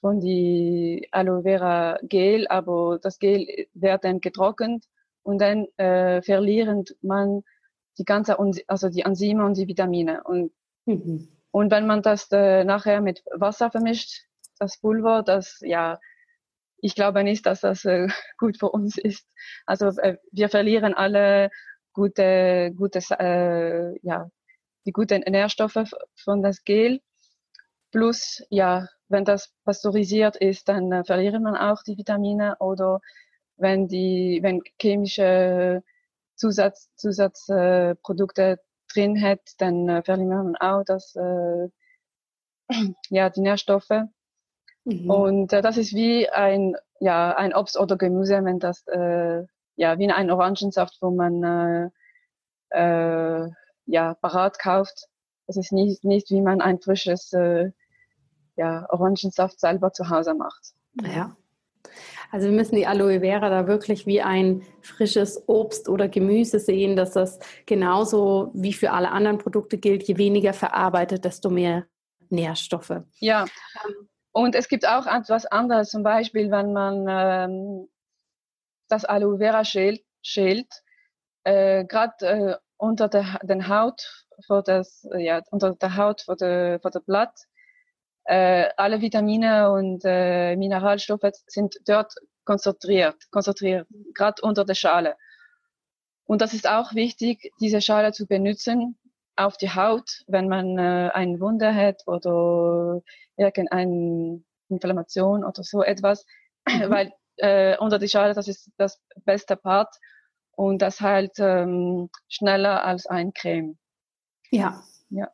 von 0.00 0.20
die 0.20 1.08
Aloe 1.10 1.42
Vera 1.42 1.98
Gel, 2.02 2.46
aber 2.48 2.98
das 3.02 3.18
Gel 3.18 3.66
wird 3.74 4.04
dann 4.04 4.20
getrocknet 4.20 4.84
und 5.22 5.40
dann 5.40 5.66
äh, 5.76 6.22
verlieren 6.22 6.84
man 7.02 7.42
die 7.98 8.04
ganze 8.04 8.38
also 8.66 8.88
die 8.88 9.02
Enzyme 9.02 9.44
und 9.44 9.56
die 9.56 9.68
Vitamine 9.68 10.22
und 10.24 10.52
mhm. 10.86 11.28
Und 11.50 11.70
wenn 11.70 11.86
man 11.86 12.02
das 12.02 12.28
äh, 12.32 12.64
nachher 12.64 13.00
mit 13.00 13.22
Wasser 13.32 13.70
vermischt, 13.70 14.24
das 14.58 14.78
Pulver, 14.78 15.22
das 15.22 15.58
ja, 15.62 15.98
ich 16.78 16.94
glaube 16.94 17.24
nicht, 17.24 17.46
dass 17.46 17.60
das 17.60 17.84
äh, 17.84 18.08
gut 18.38 18.58
für 18.58 18.70
uns 18.70 18.98
ist. 18.98 19.26
Also 19.66 19.88
äh, 20.00 20.16
wir 20.32 20.48
verlieren 20.48 20.94
alle 20.94 21.50
gute, 21.92 22.72
gutes, 22.76 23.10
äh, 23.10 23.98
ja, 24.02 24.30
die 24.86 24.92
guten 24.92 25.20
Nährstoffe 25.22 25.92
von 26.16 26.42
das 26.42 26.64
Gel. 26.64 27.00
Plus, 27.90 28.42
ja, 28.50 28.88
wenn 29.08 29.24
das 29.24 29.52
pasteurisiert 29.64 30.36
ist, 30.36 30.68
dann 30.68 30.92
äh, 30.92 31.04
verliert 31.04 31.40
man 31.40 31.56
auch 31.56 31.82
die 31.82 31.98
Vitamine 31.98 32.56
oder 32.60 33.00
wenn 33.56 33.88
die, 33.88 34.38
wenn 34.42 34.62
chemische 34.80 35.82
Zusatz, 36.36 36.88
Zusatzprodukte 36.96 38.60
drin 38.92 39.20
hat, 39.20 39.40
dann 39.58 39.88
äh, 39.88 40.02
verliert 40.02 40.28
man 40.28 40.56
auch 40.56 40.82
das, 40.84 41.14
äh, 41.16 41.68
ja, 43.10 43.30
die 43.30 43.40
Nährstoffe. 43.40 43.90
Mhm. 44.84 45.10
Und 45.10 45.52
äh, 45.52 45.62
das 45.62 45.76
ist 45.76 45.94
wie 45.94 46.28
ein, 46.28 46.76
ja, 47.00 47.36
ein 47.36 47.54
Obst 47.54 47.78
oder 47.78 47.96
Gemüse, 47.96 48.44
wenn 48.44 48.58
das, 48.58 48.86
äh, 48.86 49.44
ja, 49.76 49.98
wie 49.98 50.10
ein 50.10 50.30
Orangensaft, 50.30 50.98
wo 51.00 51.10
man, 51.10 51.42
äh, 51.42 51.90
äh, 52.70 53.50
ja, 53.86 54.14
parat 54.14 54.58
kauft. 54.58 55.06
Das 55.46 55.56
ist 55.56 55.72
nicht, 55.72 56.04
nicht 56.04 56.30
wie 56.30 56.40
man 56.40 56.60
ein 56.60 56.80
frisches, 56.80 57.32
äh, 57.32 57.72
ja, 58.56 58.86
Orangensaft 58.90 59.58
selber 59.58 59.92
zu 59.92 60.08
Hause 60.10 60.34
macht. 60.34 60.74
Ja. 61.02 61.36
Also 62.30 62.48
wir 62.48 62.54
müssen 62.54 62.76
die 62.76 62.86
Aloe 62.86 63.20
Vera 63.20 63.50
da 63.50 63.66
wirklich 63.66 64.06
wie 64.06 64.22
ein 64.22 64.62
frisches 64.82 65.42
Obst 65.48 65.88
oder 65.88 66.08
Gemüse 66.08 66.58
sehen, 66.58 66.96
dass 66.96 67.12
das 67.12 67.38
genauso 67.66 68.50
wie 68.54 68.72
für 68.72 68.92
alle 68.92 69.10
anderen 69.10 69.38
Produkte 69.38 69.78
gilt, 69.78 70.04
je 70.04 70.16
weniger 70.16 70.52
verarbeitet, 70.52 71.24
desto 71.24 71.50
mehr 71.50 71.86
Nährstoffe. 72.28 73.02
Ja, 73.18 73.46
und 74.32 74.54
es 74.54 74.68
gibt 74.68 74.86
auch 74.86 75.06
etwas 75.06 75.46
anderes, 75.46 75.90
zum 75.90 76.02
Beispiel, 76.02 76.50
wenn 76.50 76.72
man 76.72 77.06
ähm, 77.08 77.88
das 78.88 79.04
Aloe 79.04 79.38
Vera 79.38 79.64
schält, 79.64 80.02
schält 80.22 80.68
äh, 81.44 81.84
gerade 81.84 82.26
äh, 82.26 82.56
unter 82.76 83.08
der 83.08 83.40
den 83.42 83.68
Haut, 83.68 84.26
für 84.46 84.62
das, 84.62 85.06
ja, 85.18 85.42
unter 85.50 85.74
der 85.74 85.96
Haut 85.96 86.22
für, 86.22 86.36
der, 86.36 86.80
für 86.80 86.90
das 86.90 87.04
Blatt, 87.04 87.46
äh, 88.24 88.68
alle 88.76 89.00
Vitamine 89.00 89.70
und 89.72 90.02
äh, 90.04 90.56
Mineralstoffe 90.56 91.30
sind 91.46 91.76
dort 91.86 92.14
konzentriert, 92.44 93.16
konzentriert, 93.30 93.86
gerade 94.14 94.42
unter 94.42 94.64
der 94.64 94.74
Schale. 94.74 95.16
Und 96.24 96.42
das 96.42 96.54
ist 96.54 96.68
auch 96.68 96.94
wichtig, 96.94 97.52
diese 97.60 97.80
Schale 97.80 98.12
zu 98.12 98.26
benutzen 98.26 98.96
auf 99.36 99.56
die 99.56 99.70
Haut, 99.70 100.22
wenn 100.26 100.48
man 100.48 100.78
äh, 100.78 101.10
eine 101.12 101.40
Wunde 101.40 101.74
hat 101.74 102.02
oder 102.06 103.02
irgendeine 103.36 104.42
Inflammation 104.68 105.44
oder 105.44 105.62
so 105.62 105.82
etwas, 105.82 106.24
mhm. 106.68 106.90
weil 106.90 107.12
äh, 107.36 107.76
unter 107.78 107.98
die 107.98 108.08
Schale, 108.08 108.34
das 108.34 108.48
ist 108.48 108.70
das 108.76 109.00
beste 109.24 109.56
Part 109.56 109.94
und 110.52 110.82
das 110.82 111.00
heilt 111.00 111.38
ähm, 111.38 112.10
schneller 112.28 112.84
als 112.84 113.06
ein 113.06 113.32
Creme. 113.32 113.78
Ja. 114.50 114.82
Ja. 115.08 115.28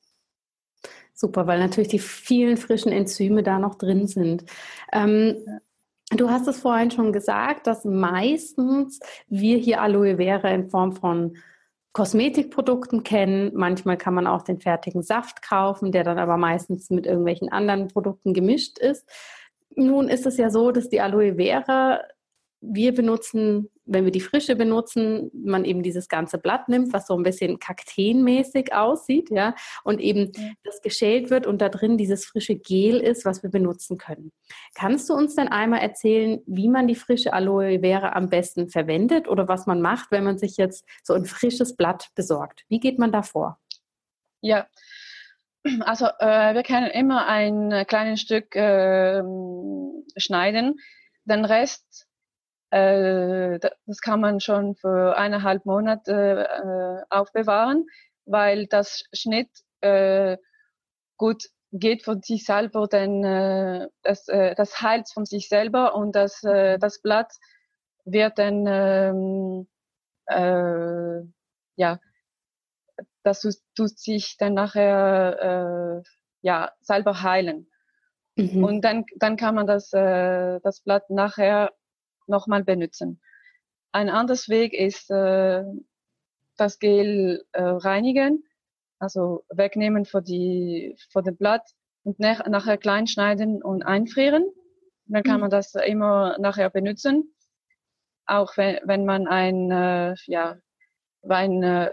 Super, 1.19 1.47
weil 1.47 1.59
natürlich 1.59 1.89
die 1.89 1.99
vielen 1.99 2.59
frischen 2.59 2.93
Enzyme 2.93 3.43
da 3.43 3.59
noch 3.59 3.75
drin 3.75 4.07
sind. 4.07 4.45
Ähm, 4.93 5.37
Du 6.11 6.31
hast 6.31 6.47
es 6.47 6.61
vorhin 6.61 6.93
schon 6.93 7.13
gesagt, 7.13 7.67
dass 7.67 7.85
meistens 7.85 9.01
wir 9.27 9.59
hier 9.59 9.81
Aloe 9.81 10.19
Vera 10.19 10.51
in 10.51 10.71
Form 10.71 10.93
von 10.93 11.37
Kosmetikprodukten 11.95 13.03
kennen. 13.03 13.51
Manchmal 13.55 13.97
kann 13.97 14.15
man 14.15 14.29
auch 14.29 14.43
den 14.43 14.61
fertigen 14.61 15.03
Saft 15.03 15.43
kaufen, 15.43 15.91
der 15.91 16.05
dann 16.05 16.19
aber 16.19 16.37
meistens 16.37 16.91
mit 16.91 17.07
irgendwelchen 17.07 17.51
anderen 17.51 17.89
Produkten 17.89 18.35
gemischt 18.35 18.79
ist. 18.79 19.09
Nun 19.75 20.09
ist 20.09 20.27
es 20.27 20.37
ja 20.37 20.49
so, 20.49 20.71
dass 20.71 20.89
die 20.89 21.01
Aloe 21.01 21.35
Vera 21.35 22.03
wir 22.61 22.95
benutzen, 22.95 23.71
wenn 23.85 24.05
wir 24.05 24.11
die 24.11 24.21
frische 24.21 24.57
benutzen, 24.57 25.31
man 25.33 25.65
eben 25.65 25.83
dieses 25.83 26.09
ganze 26.09 26.39
Blatt 26.39 26.69
nimmt, 26.69 26.93
was 26.93 27.07
so 27.07 27.17
ein 27.17 27.23
bisschen 27.23 27.59
kakteenmäßig 27.59 28.73
aussieht, 28.75 29.31
ja, 29.31 29.55
und 29.85 30.01
eben 30.01 30.33
das 30.65 30.81
geschält 30.83 31.31
wird 31.31 31.47
und 31.47 31.61
da 31.61 31.69
drin 31.69 31.97
dieses 31.97 32.27
frische 32.27 32.57
Gel 32.57 32.99
ist, 32.99 33.25
was 33.25 33.43
wir 33.43 33.51
benutzen 33.51 33.99
können. 33.99 34.33
Kannst 34.75 35.09
du 35.09 35.15
uns 35.15 35.35
dann 35.35 35.49
einmal 35.49 35.81
erzählen, 35.81 36.43
wie 36.47 36.69
man 36.69 36.89
die 36.89 36.95
frische 36.95 37.33
Aloe 37.33 37.81
Vera 37.81 38.13
am 38.13 38.29
besten 38.29 38.69
verwendet 38.69 39.29
oder 39.29 39.49
was 39.49 39.67
man 39.67 39.81
macht, 39.81 40.11
wenn 40.11 40.25
man 40.25 40.39
sich 40.39 40.57
jetzt 40.57 40.85
so 41.03 41.15
ein 41.15 41.25
frisches 41.25 41.77
Blatt 41.77 42.09
besorgt? 42.15 42.65
Wie 42.69 42.81
geht 42.81 42.99
man 42.99 43.13
da 43.13 43.23
vor? 43.23 43.59
Ja, 44.41 44.67
also 45.81 46.07
äh, 46.19 46.55
wir 46.55 46.63
können 46.63 46.91
immer 46.91 47.27
ein 47.27 47.85
kleines 47.87 48.21
Stück 48.21 48.55
äh, 48.57 49.23
schneiden. 50.17 50.77
Den 51.25 51.45
Rest 51.45 52.06
äh, 52.77 53.59
das 53.87 54.01
kann 54.01 54.21
man 54.21 54.41
schon 54.41 54.77
für 54.77 55.17
eineinhalb 55.17 55.65
Monate 55.67 56.49
äh, 56.49 57.15
aufbewahren, 57.15 57.87
weil 58.25 58.67
das 58.67 59.05
Schnitt 59.13 59.51
äh, 59.81 60.37
gut 61.17 61.45
geht 61.73 62.05
von 62.05 62.23
sich 62.23 62.45
selber, 62.45 62.87
denn 62.89 63.25
äh, 63.25 63.89
das, 64.03 64.29
äh, 64.29 64.55
das 64.55 64.81
heilt 64.81 65.09
von 65.13 65.25
sich 65.27 65.49
selber 65.49 65.95
und 65.95 66.15
das, 66.15 66.43
äh, 66.45 66.79
das 66.79 67.01
Blatt 67.03 67.33
wird 68.05 68.39
dann 68.39 68.65
ähm, 68.67 69.69
äh, 70.27 71.21
ja 71.77 71.99
das 73.25 73.41
tut 73.75 73.99
sich 73.99 74.37
dann 74.39 74.55
nachher 74.55 76.03
äh, 76.03 76.09
ja 76.43 76.73
selber 76.81 77.23
heilen 77.23 77.69
mhm. 78.37 78.65
und 78.65 78.83
dann 78.83 79.05
dann 79.17 79.37
kann 79.37 79.57
man 79.57 79.67
das 79.67 79.93
äh, 79.93 80.61
das 80.63 80.81
Blatt 80.81 81.11
nachher 81.11 81.73
nochmal 82.29 82.65
benutzen. 82.65 83.21
Ein 83.93 84.09
anderes 84.09 84.49
Weg 84.49 84.73
ist 84.73 85.11
äh, 85.11 85.63
das 86.57 86.79
Gel 86.79 87.45
äh, 87.53 87.63
reinigen, 87.63 88.45
also 88.99 89.45
wegnehmen 89.51 90.05
von 90.05 90.25
die 90.25 90.97
von 91.11 91.25
dem 91.25 91.37
Blatt 91.37 91.63
und 92.03 92.19
nach, 92.19 92.47
nachher 92.47 92.79
klein 92.79 93.07
schneiden 93.07 93.63
und 93.63 93.83
einfrieren. 93.83 94.47
Dann 95.07 95.23
kann 95.23 95.37
mhm. 95.37 95.43
man 95.43 95.51
das 95.51 95.75
immer 95.75 96.37
nachher 96.39 96.71
benutzen. 96.71 97.35
Auch 98.27 98.57
wenn, 98.57 98.81
wenn 98.85 99.05
man 99.05 99.29
ein 99.29 99.71
äh, 99.71 100.15
ja 100.27 100.57
wenn, 101.23 101.63
äh, 101.63 101.91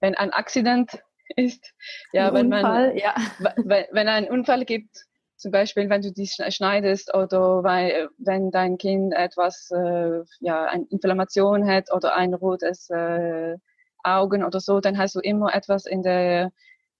wenn 0.00 0.14
ein 0.14 0.30
Accident 0.32 1.02
ist, 1.36 1.72
ja, 2.12 2.28
ein 2.28 2.34
wenn 2.34 2.52
Unfall, 2.52 2.88
man 2.88 2.96
ja. 2.96 3.14
wenn, 3.38 3.86
wenn 3.92 4.08
ein 4.08 4.30
Unfall 4.30 4.64
gibt 4.64 5.07
zum 5.38 5.52
Beispiel, 5.52 5.88
wenn 5.88 6.02
du 6.02 6.12
die 6.12 6.26
schneidest 6.26 7.14
oder 7.14 7.62
weil, 7.62 8.08
wenn 8.18 8.50
dein 8.50 8.76
Kind 8.76 9.14
etwas, 9.14 9.70
äh, 9.70 10.24
ja, 10.40 10.64
eine 10.64 10.84
Inflammation 10.90 11.66
hat 11.66 11.92
oder 11.92 12.16
ein 12.16 12.34
rotes 12.34 12.90
äh, 12.90 13.56
Augen 14.02 14.44
oder 14.44 14.58
so, 14.58 14.80
dann 14.80 14.98
hast 14.98 15.14
du 15.14 15.20
immer 15.20 15.54
etwas 15.54 15.86
in 15.86 16.02
der, 16.02 16.50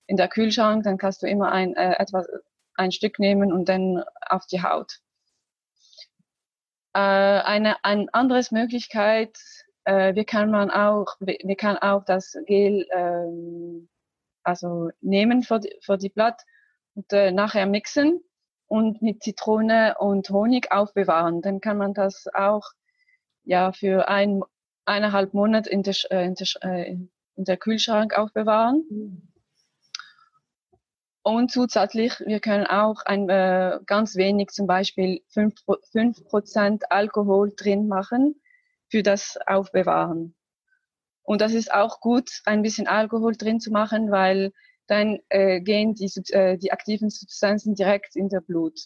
in 0.07 0.17
der 0.17 0.29
Kühlschrank, 0.29 0.85
dann 0.85 0.99
kannst 0.99 1.23
du 1.23 1.27
immer 1.27 1.51
ein, 1.51 1.75
äh, 1.75 1.95
etwas, 1.99 2.29
ein 2.75 2.93
Stück 2.93 3.19
nehmen 3.19 3.53
und 3.53 3.69
dann 3.69 4.05
auf 4.29 4.47
die 4.47 4.63
Haut. 4.63 5.01
Äh, 6.95 7.01
eine, 7.01 7.85
eine 7.85 8.07
andere 8.13 8.41
Möglichkeit, 8.53 9.37
äh, 9.83 10.15
wir 10.15 10.25
kann 10.25 10.53
man 10.53 10.71
auch, 10.71 11.17
wir 11.19 11.57
kann 11.57 11.77
auch 11.77 12.05
das 12.05 12.37
Gel, 12.47 12.87
ähm, 12.95 13.89
also 14.45 14.91
nehmen 15.01 15.43
für 15.43 15.59
die, 15.59 15.77
für 15.83 15.99
die 15.99 16.09
Blatt 16.09 16.41
und 16.95 17.13
äh, 17.13 17.33
nachher 17.33 17.67
mixen 17.67 18.21
und 18.69 19.03
mit 19.03 19.23
Zitrone 19.23 19.97
und 19.99 20.31
Honig 20.31 20.71
aufbewahren. 20.71 21.43
Dann 21.43 21.61
kann 21.61 21.79
man 21.79 21.95
das 21.95 22.27
auch 22.33 22.71
ja 23.45 23.73
für 23.73 24.09
ein, 24.09 24.43
eineinhalb 24.85 25.35
Monate 25.35 25.69
in 25.71 25.83
der, 25.83 25.97
äh, 26.11 26.27
in 26.27 26.35
äh, 26.61 26.97
in 27.39 27.45
der 27.45 27.57
Kühlschrank 27.57 28.19
aufbewahren. 28.19 28.85
Mhm. 28.91 29.23
Und 31.23 31.51
zusätzlich, 31.51 32.21
wir 32.21 32.41
können 32.41 32.67
auch 32.67 33.03
ein, 33.05 33.29
äh, 33.29 33.81
ganz 33.87 34.17
wenig, 34.17 34.49
zum 34.49 34.67
Beispiel 34.67 35.23
fünf 35.29 36.25
Prozent 36.25 36.91
Alkohol 36.91 37.53
drin 37.55 37.87
machen 37.87 38.41
für 38.89 39.03
das 39.03 39.39
Aufbewahren. 39.47 40.35
Und 41.23 41.43
das 41.43 41.53
ist 41.53 41.73
auch 41.73 42.01
gut, 42.01 42.31
ein 42.47 42.63
bisschen 42.63 42.87
Alkohol 42.87 43.37
drin 43.37 43.61
zu 43.61 43.71
machen, 43.71 44.11
weil 44.11 44.53
dann 44.89 45.21
äh, 45.29 45.61
gehen 45.61 45.95
die, 45.95 46.11
äh, 46.33 46.57
die 46.59 46.73
aktiven 46.73 47.11
Substanzen 47.11 47.75
direkt 47.75 48.17
in 48.17 48.29
der 48.29 48.41
Blut. 48.41 48.81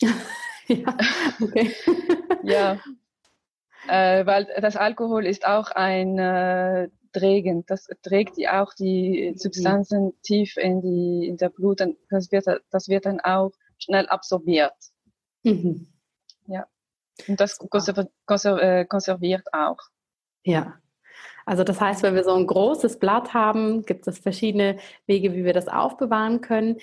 ja, 0.68 0.96
okay. 1.40 1.74
ja, 2.42 2.80
äh, 3.88 4.26
weil 4.26 4.46
das 4.60 4.76
Alkohol 4.76 5.26
ist 5.26 5.46
auch 5.46 5.70
ein 5.70 6.18
äh, 6.18 6.88
Trägend. 7.12 7.70
Das 7.70 7.86
trägt 8.02 8.36
die 8.36 8.48
auch 8.48 8.74
die. 8.74 9.34
Substanzen 9.36 10.06
mhm. 10.06 10.12
tief 10.22 10.56
in 10.56 10.82
die 10.82 11.28
in 11.28 11.36
der 11.36 11.48
Blut. 11.48 11.80
Und 11.80 11.96
das 12.10 12.32
wird 12.32 12.46
das 12.70 12.88
wird 12.88 13.06
dann 13.06 13.20
auch 13.20 13.52
schnell 13.78 14.08
absorbiert. 14.08 14.74
Mhm. 15.44 15.86
Ja. 16.46 16.66
Und 17.28 17.38
das 17.38 17.60
äh, 17.60 18.84
konserviert 18.86 19.46
auch. 19.52 19.78
Ja. 20.42 20.80
Also 21.46 21.64
das 21.64 21.80
heißt, 21.80 22.02
wenn 22.02 22.14
wir 22.14 22.24
so 22.24 22.34
ein 22.34 22.46
großes 22.46 22.98
Blatt 22.98 23.34
haben, 23.34 23.84
gibt 23.84 24.06
es 24.06 24.18
verschiedene 24.18 24.78
Wege, 25.06 25.34
wie 25.34 25.44
wir 25.44 25.52
das 25.52 25.68
aufbewahren 25.68 26.40
können. 26.40 26.78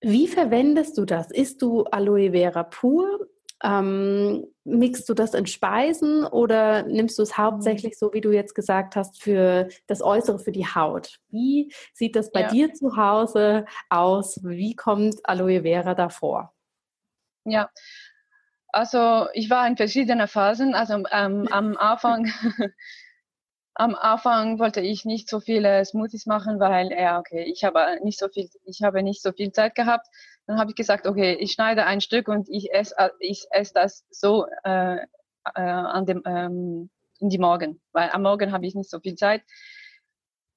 Wie 0.00 0.28
verwendest 0.28 0.96
du 0.98 1.04
das? 1.04 1.30
Isst 1.30 1.62
du 1.62 1.84
Aloe 1.84 2.32
Vera 2.32 2.62
pur? 2.62 3.28
Ähm, 3.62 4.46
mixst 4.64 5.06
du 5.08 5.14
das 5.14 5.34
in 5.34 5.46
Speisen 5.46 6.24
oder 6.24 6.84
nimmst 6.84 7.18
du 7.18 7.22
es 7.22 7.36
hauptsächlich 7.36 7.98
so, 7.98 8.14
wie 8.14 8.22
du 8.22 8.32
jetzt 8.32 8.54
gesagt 8.54 8.96
hast, 8.96 9.22
für 9.22 9.68
das 9.86 10.00
Äußere, 10.00 10.38
für 10.38 10.52
die 10.52 10.66
Haut? 10.66 11.18
Wie 11.28 11.70
sieht 11.92 12.16
das 12.16 12.32
bei 12.32 12.42
ja. 12.42 12.48
dir 12.48 12.72
zu 12.72 12.96
Hause 12.96 13.66
aus? 13.90 14.40
Wie 14.42 14.74
kommt 14.74 15.16
Aloe 15.24 15.62
Vera 15.62 15.94
davor? 15.94 16.54
Ja, 17.44 17.68
also 18.68 19.26
ich 19.34 19.50
war 19.50 19.66
in 19.66 19.76
verschiedenen 19.76 20.28
Phasen. 20.28 20.74
Also 20.74 20.94
ähm, 21.10 21.46
am 21.50 21.76
Anfang 21.76 22.32
am 23.80 23.94
Anfang 23.94 24.58
wollte 24.58 24.82
ich 24.82 25.06
nicht 25.06 25.30
so 25.30 25.40
viele 25.40 25.82
Smoothies 25.86 26.26
machen, 26.26 26.60
weil 26.60 26.92
ja 26.92 27.18
okay, 27.18 27.44
ich 27.44 27.64
habe 27.64 27.98
nicht 28.02 28.18
so 28.18 28.28
viel, 28.28 28.50
ich 28.66 28.82
habe 28.82 29.02
nicht 29.02 29.22
so 29.22 29.32
viel 29.32 29.52
Zeit 29.52 29.74
gehabt. 29.74 30.06
Dann 30.46 30.58
habe 30.58 30.70
ich 30.70 30.76
gesagt, 30.76 31.06
okay, 31.06 31.32
ich 31.40 31.52
schneide 31.52 31.86
ein 31.86 32.02
Stück 32.02 32.28
und 32.28 32.46
ich 32.50 32.74
esse, 32.74 32.94
ich 33.20 33.46
esse 33.50 33.72
das 33.72 34.04
so 34.10 34.44
äh, 34.64 34.96
äh, 34.96 35.60
an 35.60 36.04
dem 36.04 36.22
ähm, 36.26 36.90
in 37.20 37.30
die 37.30 37.38
Morgen, 37.38 37.80
weil 37.92 38.10
am 38.10 38.22
Morgen 38.22 38.52
habe 38.52 38.66
ich 38.66 38.74
nicht 38.74 38.90
so 38.90 39.00
viel 39.00 39.14
Zeit. 39.14 39.42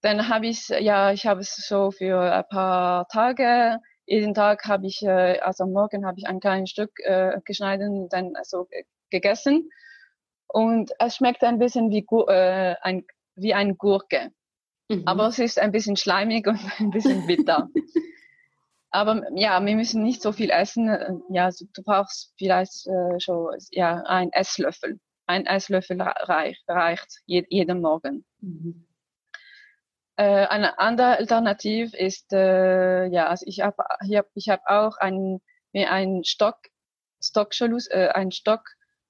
Dann 0.02 0.28
habe 0.28 0.48
ich 0.48 0.68
ja, 0.68 1.14
ich 1.14 1.26
habe 1.26 1.40
es 1.40 1.56
so 1.56 1.92
für 1.92 2.20
ein 2.20 2.48
paar 2.50 3.08
Tage. 3.08 3.80
Jeden 4.06 4.34
Tag 4.34 4.66
habe 4.66 4.86
ich, 4.86 5.02
äh, 5.02 5.40
also 5.40 5.64
am 5.64 5.72
Morgen 5.72 6.06
habe 6.06 6.20
ich 6.20 6.28
ein 6.28 6.42
kleines 6.42 6.72
Stück 6.72 6.92
äh, 7.00 7.40
geschnitten 7.46 8.10
dann 8.10 8.36
also 8.36 8.68
gegessen. 9.10 9.70
Und 10.54 10.92
es 11.00 11.16
schmeckt 11.16 11.44
ein 11.44 11.58
bisschen 11.58 11.90
wie, 11.90 12.06
äh, 12.28 12.76
ein, 12.82 13.06
wie 13.36 13.56
ein 13.56 13.76
Gurke. 13.76 14.32
Mhm. 14.88 15.02
Aber 15.08 15.26
es 15.26 15.40
ist 15.40 15.58
ein 15.58 15.72
bisschen 15.72 15.98
schleimig 15.98 16.46
und 16.46 16.60
ein 16.80 16.92
bisschen 16.92 17.26
bitter. 17.26 17.70
Aber 18.92 19.24
ja, 19.36 19.66
wir 19.66 19.76
müssen 19.76 20.04
nicht 20.04 20.22
so 20.22 20.32
viel 20.32 20.52
essen. 20.52 21.24
Ja, 21.30 21.50
du 21.50 21.82
brauchst 21.84 22.36
vielleicht 22.38 22.86
äh, 22.86 23.20
schon 23.20 23.50
ja, 23.72 24.04
ein 24.06 24.32
Esslöffel. 24.32 25.00
Ein 25.26 25.48
Esslöffel 25.48 26.00
reicht, 26.00 26.64
reicht 26.68 27.22
je, 27.26 27.44
jeden 27.50 27.82
Morgen. 27.82 28.24
Mhm. 28.40 28.86
Äh, 30.18 30.46
eine 30.46 30.78
andere 30.78 31.18
Alternative 31.18 31.98
ist, 31.98 32.32
äh, 32.32 33.08
ja, 33.08 33.26
also 33.30 33.44
ich 33.48 33.62
habe 33.62 33.84
ich 34.08 34.16
hab, 34.16 34.28
ich 34.36 34.50
hab 34.50 34.62
auch 34.68 34.98
ein, 34.98 35.42
mir 35.72 35.92
einen 35.92 36.24
Stock, 36.24 36.60
Stockschalus, 37.24 37.88
äh, 37.88 38.10
einen 38.14 38.32
Stock 38.32 38.62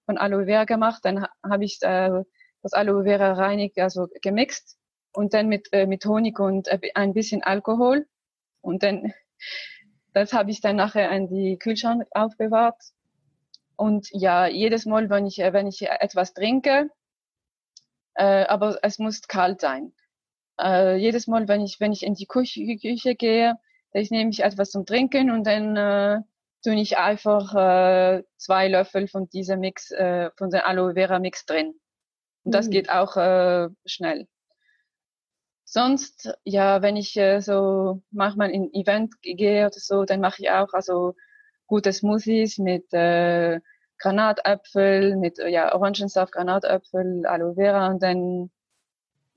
von 0.05 0.17
Aloe 0.17 0.45
Vera 0.45 0.65
gemacht. 0.65 1.03
Dann 1.03 1.25
habe 1.43 1.65
ich 1.65 1.79
äh, 1.81 2.23
das 2.61 2.73
Aloe 2.73 3.03
Vera 3.03 3.33
reinig, 3.33 3.73
also 3.77 4.07
gemixt 4.21 4.77
und 5.13 5.33
dann 5.33 5.47
mit, 5.47 5.69
äh, 5.71 5.85
mit 5.85 6.05
Honig 6.05 6.39
und 6.39 6.67
äh, 6.67 6.79
ein 6.95 7.13
bisschen 7.13 7.43
Alkohol. 7.43 8.07
Und 8.61 8.83
dann, 8.83 9.13
das 10.13 10.33
habe 10.33 10.51
ich 10.51 10.61
dann 10.61 10.75
nachher 10.75 11.11
in 11.11 11.27
die 11.27 11.57
Kühlschrank 11.57 12.05
aufbewahrt. 12.11 12.81
Und 13.75 14.07
ja, 14.11 14.47
jedes 14.47 14.85
Mal, 14.85 15.09
wenn 15.09 15.25
ich, 15.25 15.37
wenn 15.39 15.67
ich 15.67 15.81
etwas 15.81 16.33
trinke, 16.33 16.89
äh, 18.15 18.45
aber 18.45 18.77
es 18.83 18.99
muss 18.99 19.21
kalt 19.27 19.61
sein. 19.61 19.93
Äh, 20.59 20.97
jedes 20.97 21.27
Mal, 21.27 21.47
wenn 21.47 21.61
ich, 21.61 21.79
wenn 21.79 21.91
ich 21.91 22.03
in 22.03 22.13
die 22.13 22.27
Küche, 22.27 22.77
Küche 22.77 23.15
gehe, 23.15 23.55
ich 23.91 24.11
nehme 24.11 24.29
ich 24.29 24.43
etwas 24.43 24.71
zum 24.71 24.85
Trinken 24.85 25.31
und 25.31 25.45
dann 25.45 25.75
äh, 25.75 26.21
tue 26.63 26.75
ich 26.75 26.97
einfach 26.97 27.53
äh, 27.55 28.23
zwei 28.37 28.67
Löffel 28.69 29.07
von 29.07 29.29
diesem 29.29 29.59
Mix, 29.59 29.91
äh, 29.91 30.31
von 30.37 30.49
dem 30.49 30.61
Aloe 30.61 30.93
Vera 30.93 31.19
Mix 31.19 31.45
drin. 31.45 31.73
Und 32.43 32.55
das 32.55 32.67
mhm. 32.67 32.71
geht 32.71 32.89
auch 32.89 33.17
äh, 33.17 33.69
schnell. 33.85 34.27
Sonst, 35.65 36.37
ja, 36.43 36.81
wenn 36.81 36.95
ich 36.95 37.17
äh, 37.17 37.41
so 37.41 38.01
manchmal 38.11 38.51
in 38.51 38.73
Event 38.73 39.13
gehe 39.21 39.65
oder 39.65 39.75
so, 39.75 40.05
dann 40.05 40.21
mache 40.21 40.41
ich 40.43 40.51
auch 40.51 40.73
also 40.73 41.15
gute 41.67 41.91
Smoothies 41.91 42.59
mit 42.59 42.93
äh, 42.93 43.59
Granatäpfel, 43.97 45.15
mit 45.17 45.39
ja, 45.39 45.73
Orangensaft, 45.73 46.33
Granatäpfel, 46.33 47.25
Aloe 47.25 47.55
Vera 47.55 47.87
und 47.87 48.03
dann, 48.03 48.51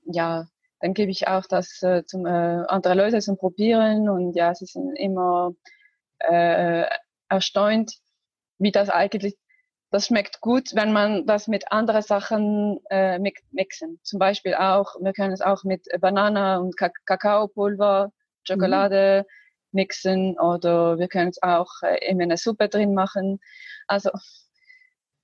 ja, 0.05 0.45
dann 0.79 0.93
gebe 0.93 1.11
ich 1.11 1.27
auch 1.27 1.45
das 1.47 1.81
äh, 1.81 2.03
zum 2.05 2.25
äh, 2.25 2.29
andere 2.67 2.93
Leute 2.93 3.19
zum 3.19 3.37
Probieren 3.37 4.09
und 4.09 4.35
ja, 4.35 4.53
sie 4.53 4.65
sind 4.65 4.95
immer 4.95 5.53
äh, 6.19 6.85
erstaunt, 7.29 7.93
wie 8.57 8.71
das 8.71 8.89
eigentlich, 8.89 9.35
das 9.91 10.07
schmeckt 10.07 10.41
gut, 10.41 10.71
wenn 10.73 10.91
man 10.91 11.25
das 11.25 11.47
mit 11.47 11.71
anderen 11.71 12.01
Sachen 12.01 12.79
äh, 12.89 13.19
mixen. 13.51 13.99
Zum 14.03 14.19
Beispiel 14.19 14.55
auch, 14.55 14.95
wir 14.99 15.13
können 15.13 15.33
es 15.33 15.41
auch 15.41 15.63
mit 15.63 15.87
Banana 15.99 16.57
und 16.57 16.75
Kakaopulver, 16.77 18.11
Schokolade 18.43 19.25
mhm. 19.25 19.77
mixen 19.77 20.39
oder 20.39 20.97
wir 20.97 21.07
können 21.07 21.29
es 21.29 21.41
auch 21.41 21.71
äh, 21.83 22.05
in 22.09 22.21
eine 22.21 22.37
Suppe 22.37 22.69
drin 22.69 22.93
machen. 22.93 23.39
Also 23.87 24.11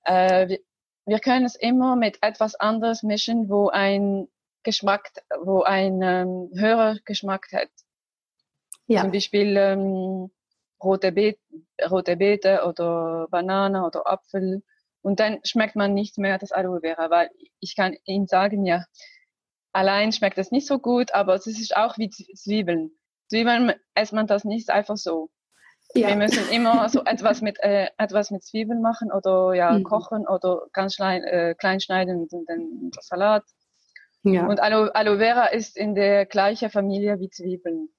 äh, 0.04 0.48
wir, 0.48 0.58
wir 1.06 1.18
können 1.18 1.44
es 1.44 1.56
immer 1.56 1.96
mit 1.96 2.18
etwas 2.22 2.54
anderes 2.54 3.02
mischen, 3.02 3.48
wo 3.48 3.68
ein 3.68 4.28
Geschmack, 4.62 5.10
wo 5.42 5.62
ein 5.62 6.00
ähm, 6.02 6.50
höherer 6.54 6.96
Geschmack 7.04 7.48
hat. 7.52 7.68
Ja. 8.86 9.02
Zum 9.02 9.12
Beispiel 9.12 9.56
ähm, 9.56 10.30
rote, 10.84 11.12
Beet, 11.12 11.38
rote 11.90 12.16
Beete 12.16 12.64
oder 12.66 13.26
Banane 13.30 13.84
oder 13.84 14.06
Apfel. 14.06 14.62
Und 15.02 15.20
dann 15.20 15.38
schmeckt 15.44 15.76
man 15.76 15.94
nicht 15.94 16.18
mehr 16.18 16.38
das 16.38 16.52
Aloe 16.52 16.80
Vera, 16.80 17.10
weil 17.10 17.30
ich 17.60 17.76
kann 17.76 17.96
Ihnen 18.04 18.26
sagen, 18.26 18.64
ja, 18.64 18.84
allein 19.72 20.12
schmeckt 20.12 20.38
es 20.38 20.50
nicht 20.50 20.66
so 20.66 20.78
gut, 20.78 21.12
aber 21.12 21.34
es 21.34 21.46
ist 21.46 21.76
auch 21.76 21.98
wie 21.98 22.10
Zwiebeln. 22.10 22.90
Zwiebeln 23.28 23.74
isst 23.98 24.12
man 24.12 24.26
das 24.26 24.44
nicht 24.44 24.70
einfach 24.70 24.96
so. 24.96 25.30
Ja. 25.94 26.08
Wir 26.08 26.16
müssen 26.16 26.48
immer 26.50 26.88
so 26.88 27.04
etwas 27.04 27.42
mit 27.42 27.58
äh, 27.60 27.88
etwas 27.98 28.30
mit 28.30 28.42
Zwiebeln 28.42 28.80
machen 28.80 29.12
oder 29.12 29.54
ja 29.54 29.72
mhm. 29.72 29.84
kochen 29.84 30.26
oder 30.26 30.66
ganz 30.72 30.96
klein, 30.96 31.22
äh, 31.24 31.54
klein 31.56 31.80
schneiden 31.80 32.26
und 32.30 32.48
dann 32.48 32.90
Salat. 33.00 33.44
Ja. 34.22 34.46
Und 34.46 34.60
Aloe, 34.60 34.94
Aloe 34.94 35.18
Vera 35.18 35.46
ist 35.46 35.76
in 35.76 35.94
der 35.94 36.24
gleichen 36.24 36.70
Familie 36.70 37.20
wie 37.20 37.28
Zwiebeln. 37.28 37.90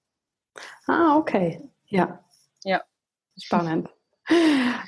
Ah, 0.88 1.18
okay. 1.18 1.70
Ja. 1.86 2.25
Ja. 2.66 2.82
Spannend. 3.42 3.90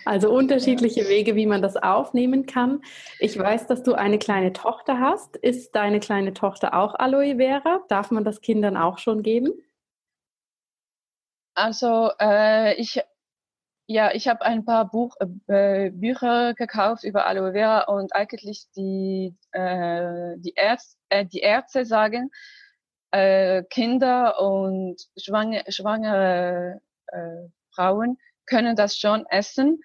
Also 0.05 0.31
unterschiedliche 0.31 1.07
Wege, 1.07 1.35
wie 1.35 1.45
man 1.45 1.61
das 1.61 1.75
aufnehmen 1.75 2.47
kann. 2.47 2.81
Ich 3.19 3.37
weiß, 3.37 3.67
dass 3.67 3.83
du 3.83 3.93
eine 3.93 4.17
kleine 4.17 4.51
Tochter 4.51 4.99
hast. 4.99 5.37
Ist 5.37 5.75
deine 5.75 5.99
kleine 5.99 6.33
Tochter 6.33 6.73
auch 6.73 6.95
Aloe 6.95 7.35
Vera? 7.37 7.83
Darf 7.87 8.09
man 8.09 8.23
das 8.23 8.41
Kindern 8.41 8.77
auch 8.77 8.97
schon 8.97 9.21
geben? 9.21 9.53
Also 11.53 12.09
äh, 12.19 12.73
ich, 12.81 12.99
ja, 13.85 14.11
ich 14.13 14.27
habe 14.27 14.41
ein 14.41 14.65
paar 14.65 14.89
Buch, 14.89 15.15
äh, 15.47 15.91
Bücher 15.91 16.55
gekauft 16.55 17.03
über 17.03 17.27
Aloe 17.27 17.51
Vera 17.53 17.81
und 17.83 18.15
eigentlich 18.15 18.65
die, 18.75 19.35
äh, 19.51 20.33
die, 20.37 20.53
Ärzte, 20.55 20.97
äh, 21.09 21.25
die 21.25 21.39
Ärzte 21.39 21.85
sagen, 21.85 22.31
äh, 23.11 23.63
Kinder 23.69 24.39
und 24.41 24.97
schwangere, 25.15 25.71
schwangere 25.71 26.81
äh, 27.07 27.49
Frauen 27.77 28.17
können 28.47 28.75
das 28.75 28.97
schon 28.97 29.25
essen, 29.27 29.81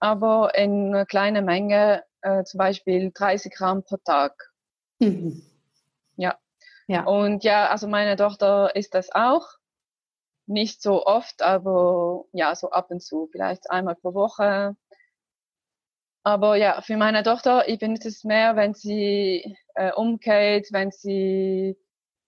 aber 0.00 0.54
in 0.54 0.94
einer 0.94 1.06
kleinen 1.06 1.44
Menge, 1.46 2.04
äh, 2.20 2.44
zum 2.44 2.58
Beispiel 2.58 3.10
30 3.14 3.52
Gramm 3.54 3.82
pro 3.82 3.96
Tag. 3.96 4.32
Mhm. 4.98 5.42
Ja. 6.16 6.38
ja. 6.86 7.04
Und 7.04 7.42
ja, 7.44 7.68
also 7.68 7.88
meine 7.88 8.16
Tochter 8.16 8.74
isst 8.76 8.94
das 8.94 9.10
auch. 9.14 9.48
Nicht 10.46 10.82
so 10.82 11.04
oft, 11.06 11.42
aber 11.42 12.24
ja, 12.32 12.54
so 12.54 12.70
ab 12.70 12.90
und 12.90 13.02
zu, 13.02 13.28
vielleicht 13.32 13.70
einmal 13.70 13.96
pro 13.96 14.14
Woche. 14.14 14.76
Aber 16.22 16.56
ja, 16.56 16.80
für 16.82 16.96
meine 16.96 17.22
Tochter, 17.22 17.68
ich 17.68 17.78
benutze 17.78 18.08
es 18.08 18.24
mehr, 18.24 18.56
wenn 18.56 18.74
sie 18.74 19.56
äh, 19.74 19.92
umgeht, 19.92 20.68
wenn 20.72 20.90
sie 20.90 21.76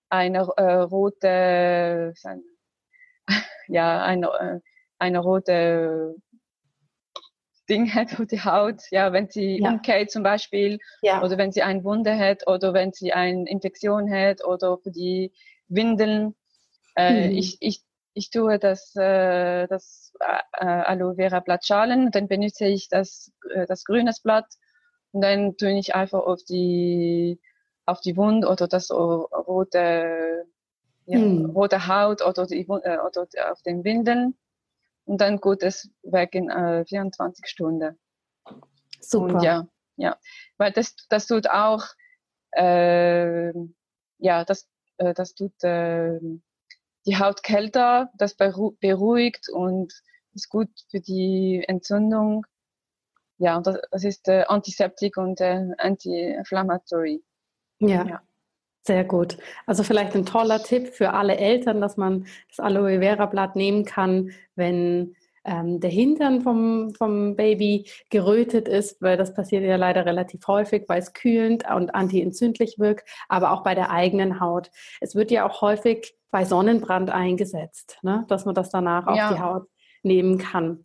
eine 0.09 0.49
äh, 0.57 0.75
rote, 0.83 2.15
ja, 3.69 4.03
eine, 4.03 4.27
äh, 4.27 4.61
eine 4.99 5.19
rote 5.21 6.17
Ding 7.69 7.87
hat 7.95 8.19
auf 8.19 8.27
die 8.27 8.43
Haut, 8.43 8.83
ja, 8.91 9.13
wenn 9.13 9.29
sie 9.29 9.61
ja. 9.61 9.71
umgeht 9.71 10.11
zum 10.11 10.23
Beispiel, 10.23 10.79
ja. 11.03 11.23
oder 11.23 11.39
wenn 11.39 11.53
sie 11.53 11.63
eine 11.63 11.85
Wunde 11.85 12.19
hat, 12.19 12.47
oder 12.47 12.73
wenn 12.75 12.93
sie 12.93 13.13
eine 13.13 13.49
Infektion 13.49 14.11
hat, 14.11 14.45
oder 14.45 14.79
für 14.79 14.91
die 14.91 15.33
Windeln. 15.69 16.35
Äh, 16.97 17.29
mhm. 17.29 17.37
ich, 17.37 17.59
ich, 17.61 17.85
ich 18.15 18.31
tue 18.31 18.59
das, 18.59 18.97
äh, 18.97 19.69
das 19.69 20.13
äh, 20.21 20.65
Aloe 20.65 21.15
Vera 21.15 21.41
Blattschalen, 21.41 22.11
dann 22.11 22.27
benutze 22.27 22.67
ich 22.67 22.89
das, 22.89 23.31
äh, 23.55 23.67
das 23.67 23.85
grünes 23.85 24.21
Blatt 24.21 24.47
und 25.13 25.23
dann 25.23 25.57
tue 25.57 25.79
ich 25.79 25.95
einfach 25.95 26.21
auf 26.21 26.43
die, 26.43 27.41
auf 27.87 28.01
die 28.01 28.17
Wunde 28.17 28.49
oder 28.49 28.67
das 28.67 28.91
rote, 28.91 30.45
ja, 31.07 31.19
mhm. 31.19 31.51
rote 31.51 31.87
Haut 31.87 32.23
oder, 32.23 32.47
die, 32.47 32.67
äh, 32.67 32.99
oder 32.99 33.27
auf 33.53 33.63
den 33.63 33.85
Windeln 33.85 34.35
und 35.09 35.23
dann 35.23 35.41
geht 35.41 35.63
es 35.63 35.91
weg 36.03 36.35
in 36.35 36.51
äh, 36.51 36.85
24 36.85 37.47
Stunden. 37.47 37.99
Super. 39.01 39.35
Und 39.37 39.43
ja, 39.43 39.67
ja, 39.97 40.19
weil 40.59 40.71
das, 40.73 40.95
das 41.09 41.27
tut 41.27 41.49
auch, 41.49 41.85
äh, 42.53 43.53
ja, 44.19 44.45
das, 44.45 44.69
äh, 44.99 45.15
das 45.15 45.35
tut 45.35 45.65
äh, 45.65 46.19
die 47.07 47.17
Haut 47.19 47.43
kälter, 47.43 48.11
das 48.19 48.37
beruhigt 48.37 49.49
und 49.49 49.95
ist 50.35 50.51
gut 50.51 50.69
für 50.91 51.01
die 51.01 51.65
Entzündung. 51.67 52.45
Ja, 53.39 53.61
das, 53.61 53.79
das 53.91 54.05
ist 54.05 54.29
äh, 54.29 54.45
Antiseptik 54.47 55.17
und 55.17 55.41
äh, 55.41 55.69
Anti-Inflammatory. 55.79 57.25
Ja. 57.79 58.05
ja. 58.05 58.23
Sehr 58.83 59.05
gut. 59.05 59.37
Also 59.67 59.83
vielleicht 59.83 60.15
ein 60.15 60.25
toller 60.25 60.63
Tipp 60.63 60.89
für 60.89 61.13
alle 61.13 61.37
Eltern, 61.37 61.81
dass 61.81 61.97
man 61.97 62.27
das 62.49 62.59
Aloe 62.59 63.01
Vera 63.01 63.27
Blatt 63.27 63.55
nehmen 63.55 63.85
kann, 63.85 64.31
wenn 64.55 65.15
ähm, 65.45 65.81
der 65.81 65.91
Hintern 65.91 66.43
vom, 66.43 66.95
vom 66.95 67.37
Baby 67.37 67.89
gerötet 68.11 68.69
ist, 68.69 69.01
weil 69.01 69.17
das 69.17 69.35
passiert 69.35 69.65
ja 69.65 69.77
leider 69.77 70.05
relativ 70.05 70.47
häufig, 70.47 70.85
weil 70.89 71.01
es 71.01 71.13
kühlend 71.13 71.65
und 71.71 71.95
antientzündlich 71.95 72.79
wirkt, 72.79 73.09
aber 73.29 73.53
auch 73.53 73.63
bei 73.63 73.75
der 73.75 73.91
eigenen 73.91 74.41
Haut. 74.41 74.71
Es 75.01 75.15
wird 75.15 75.31
ja 75.31 75.49
auch 75.49 75.61
häufig 75.63 76.15
bei 76.31 76.45
Sonnenbrand 76.45 77.11
eingesetzt, 77.11 77.99
ne? 78.03 78.25
dass 78.29 78.45
man 78.45 78.55
das 78.55 78.71
danach 78.71 79.15
ja. 79.15 79.29
auf 79.29 79.35
die 79.35 79.41
Haut 79.41 79.69
nehmen 80.03 80.39
kann. 80.39 80.85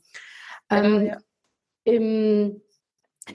Ähm, 0.70 1.06
ja. 1.08 1.18
Im 1.84 2.62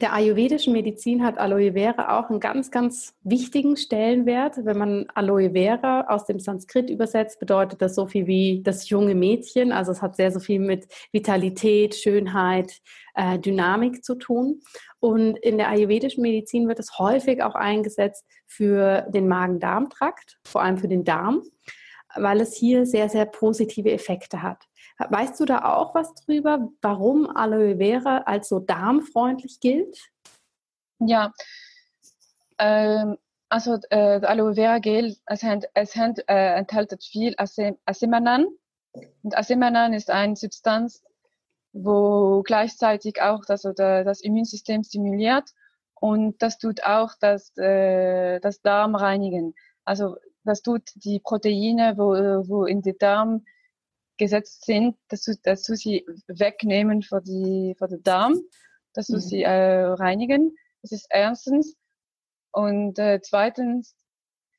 der 0.00 0.12
ayurvedischen 0.12 0.74
Medizin 0.74 1.24
hat 1.24 1.38
Aloe 1.38 1.72
Vera 1.72 2.18
auch 2.18 2.28
einen 2.28 2.40
ganz, 2.40 2.70
ganz 2.70 3.14
wichtigen 3.22 3.76
Stellenwert. 3.76 4.56
Wenn 4.64 4.76
man 4.76 5.06
Aloe 5.14 5.52
Vera 5.52 6.06
aus 6.08 6.26
dem 6.26 6.40
Sanskrit 6.40 6.90
übersetzt, 6.90 7.40
bedeutet 7.40 7.80
das 7.80 7.94
so 7.94 8.06
viel 8.06 8.26
wie 8.26 8.62
das 8.62 8.90
junge 8.90 9.14
Mädchen. 9.14 9.72
Also 9.72 9.92
es 9.92 10.02
hat 10.02 10.16
sehr 10.16 10.30
so 10.30 10.40
viel 10.40 10.60
mit 10.60 10.86
Vitalität, 11.10 11.94
Schönheit, 11.94 12.80
äh, 13.14 13.38
Dynamik 13.38 14.04
zu 14.04 14.16
tun. 14.16 14.60
Und 15.00 15.38
in 15.38 15.56
der 15.56 15.68
ayurvedischen 15.68 16.22
Medizin 16.22 16.68
wird 16.68 16.80
es 16.80 16.98
häufig 16.98 17.42
auch 17.42 17.54
eingesetzt 17.54 18.26
für 18.46 19.06
den 19.08 19.26
Magen-Darm-Trakt, 19.26 20.38
vor 20.44 20.62
allem 20.62 20.76
für 20.76 20.88
den 20.88 21.04
Darm, 21.04 21.42
weil 22.14 22.40
es 22.42 22.54
hier 22.54 22.84
sehr, 22.84 23.08
sehr 23.08 23.24
positive 23.24 23.90
Effekte 23.90 24.42
hat. 24.42 24.64
Weißt 24.98 25.38
du 25.38 25.44
da 25.44 25.64
auch 25.64 25.94
was 25.94 26.12
drüber, 26.14 26.68
warum 26.82 27.28
Aloe 27.28 27.76
Vera 27.76 28.18
als 28.18 28.48
so 28.48 28.58
darmfreundlich 28.58 29.60
gilt? 29.60 30.10
Ja, 30.98 31.32
ähm, 32.58 33.16
also 33.48 33.78
äh, 33.90 34.20
Aloe 34.24 34.54
Vera 34.54 34.78
Gel, 34.78 35.16
es, 35.26 35.42
hat, 35.44 35.68
es 35.74 35.94
hat, 35.94 36.18
äh, 36.28 36.54
enthält 36.56 36.96
viel 37.02 37.36
Asemanan. 37.38 38.48
Und 39.22 39.36
Asemanan 39.36 39.92
ist 39.92 40.10
eine 40.10 40.34
Substanz, 40.34 41.04
wo 41.72 42.42
gleichzeitig 42.42 43.22
auch 43.22 43.44
das, 43.44 43.64
oder 43.64 44.02
das 44.02 44.20
Immunsystem 44.20 44.82
stimuliert 44.82 45.54
und 45.94 46.42
das 46.42 46.58
tut 46.58 46.82
auch 46.84 47.12
das, 47.20 47.56
äh, 47.56 48.40
das 48.40 48.60
Darm 48.62 48.96
reinigen. 48.96 49.54
Also 49.84 50.16
das 50.44 50.62
tut 50.62 50.82
die 50.94 51.20
Proteine, 51.20 51.94
wo, 51.96 52.12
wo 52.48 52.64
in 52.64 52.82
den 52.82 52.98
Darm 52.98 53.44
gesetzt 54.18 54.64
sind, 54.64 54.96
dass 55.08 55.22
du, 55.22 55.34
dass 55.42 55.62
du 55.62 55.74
sie 55.74 56.04
wegnehmen 56.26 57.02
für 57.02 57.20
die, 57.20 57.74
für 57.78 57.88
den 57.88 58.02
Darm, 58.02 58.40
dass 58.92 59.06
du 59.06 59.14
mhm. 59.14 59.20
sie 59.20 59.42
äh, 59.42 59.84
reinigen. 59.84 60.56
Das 60.82 60.92
ist 60.92 61.06
erstens. 61.10 61.76
Und 62.52 62.98
äh, 62.98 63.20
zweitens, 63.22 63.96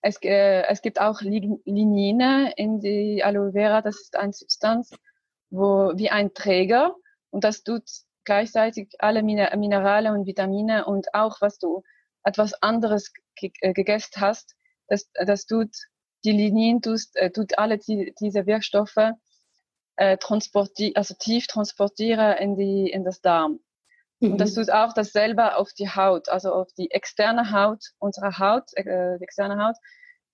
es, 0.01 0.21
äh, 0.23 0.63
es 0.63 0.81
gibt 0.81 0.99
auch 0.99 1.21
Linine 1.21 2.53
in 2.55 2.79
die 2.79 3.23
Aloe 3.23 3.51
Vera. 3.51 3.81
Das 3.81 3.99
ist 3.99 4.15
eine 4.15 4.33
Substanz, 4.33 4.91
wo 5.49 5.91
wie 5.95 6.09
ein 6.09 6.33
Träger 6.33 6.95
und 7.31 7.43
das 7.43 7.63
tut 7.63 7.83
gleichzeitig 8.23 8.93
alle 8.99 9.23
Minerale 9.23 10.11
und 10.11 10.25
Vitamine 10.25 10.85
und 10.85 11.13
auch 11.13 11.41
was 11.41 11.57
du 11.57 11.83
etwas 12.23 12.53
anderes 12.61 13.11
äh, 13.41 13.73
gegessen 13.73 14.21
hast, 14.21 14.55
das, 14.87 15.09
das 15.13 15.45
tut 15.45 15.75
die 16.23 16.31
Linien 16.31 16.81
tust, 16.81 17.15
äh, 17.15 17.31
tut 17.31 17.57
alle 17.57 17.77
die, 17.77 18.13
diese 18.19 18.45
Wirkstoffe 18.45 19.13
äh, 19.99 20.17
transportieren, 20.17 20.95
also 20.95 21.13
tief 21.13 21.47
transportieren 21.47 22.38
in 22.38 22.55
die 22.55 22.89
in 22.89 23.03
das 23.03 23.21
Darm. 23.21 23.59
Mhm. 24.21 24.31
Und 24.31 24.38
das 24.41 24.55
mhm. 24.55 24.62
tut 24.62 24.71
auch 24.71 24.93
dasselbe 24.93 25.57
auf 25.57 25.73
die 25.73 25.89
Haut, 25.89 26.29
also 26.29 26.53
auf 26.53 26.71
die 26.77 26.89
externe 26.91 27.51
Haut 27.51 27.83
unserer 27.99 28.39
Haut, 28.39 28.63
äh, 28.75 29.17
die 29.17 29.23
externe 29.23 29.62
Haut. 29.62 29.75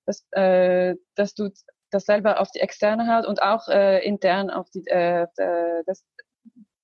Das, 0.05 0.23
äh, 0.31 0.95
das 1.15 1.33
tut 1.33 1.53
dasselbe 1.89 2.39
auf 2.39 2.51
die 2.51 2.59
externe 2.59 3.11
Haut 3.11 3.25
und 3.25 3.41
auch 3.41 3.67
äh, 3.67 4.05
intern 4.05 4.51
auf 4.51 4.69
die 4.69 4.85
äh, 4.85 5.25
das, 5.87 6.05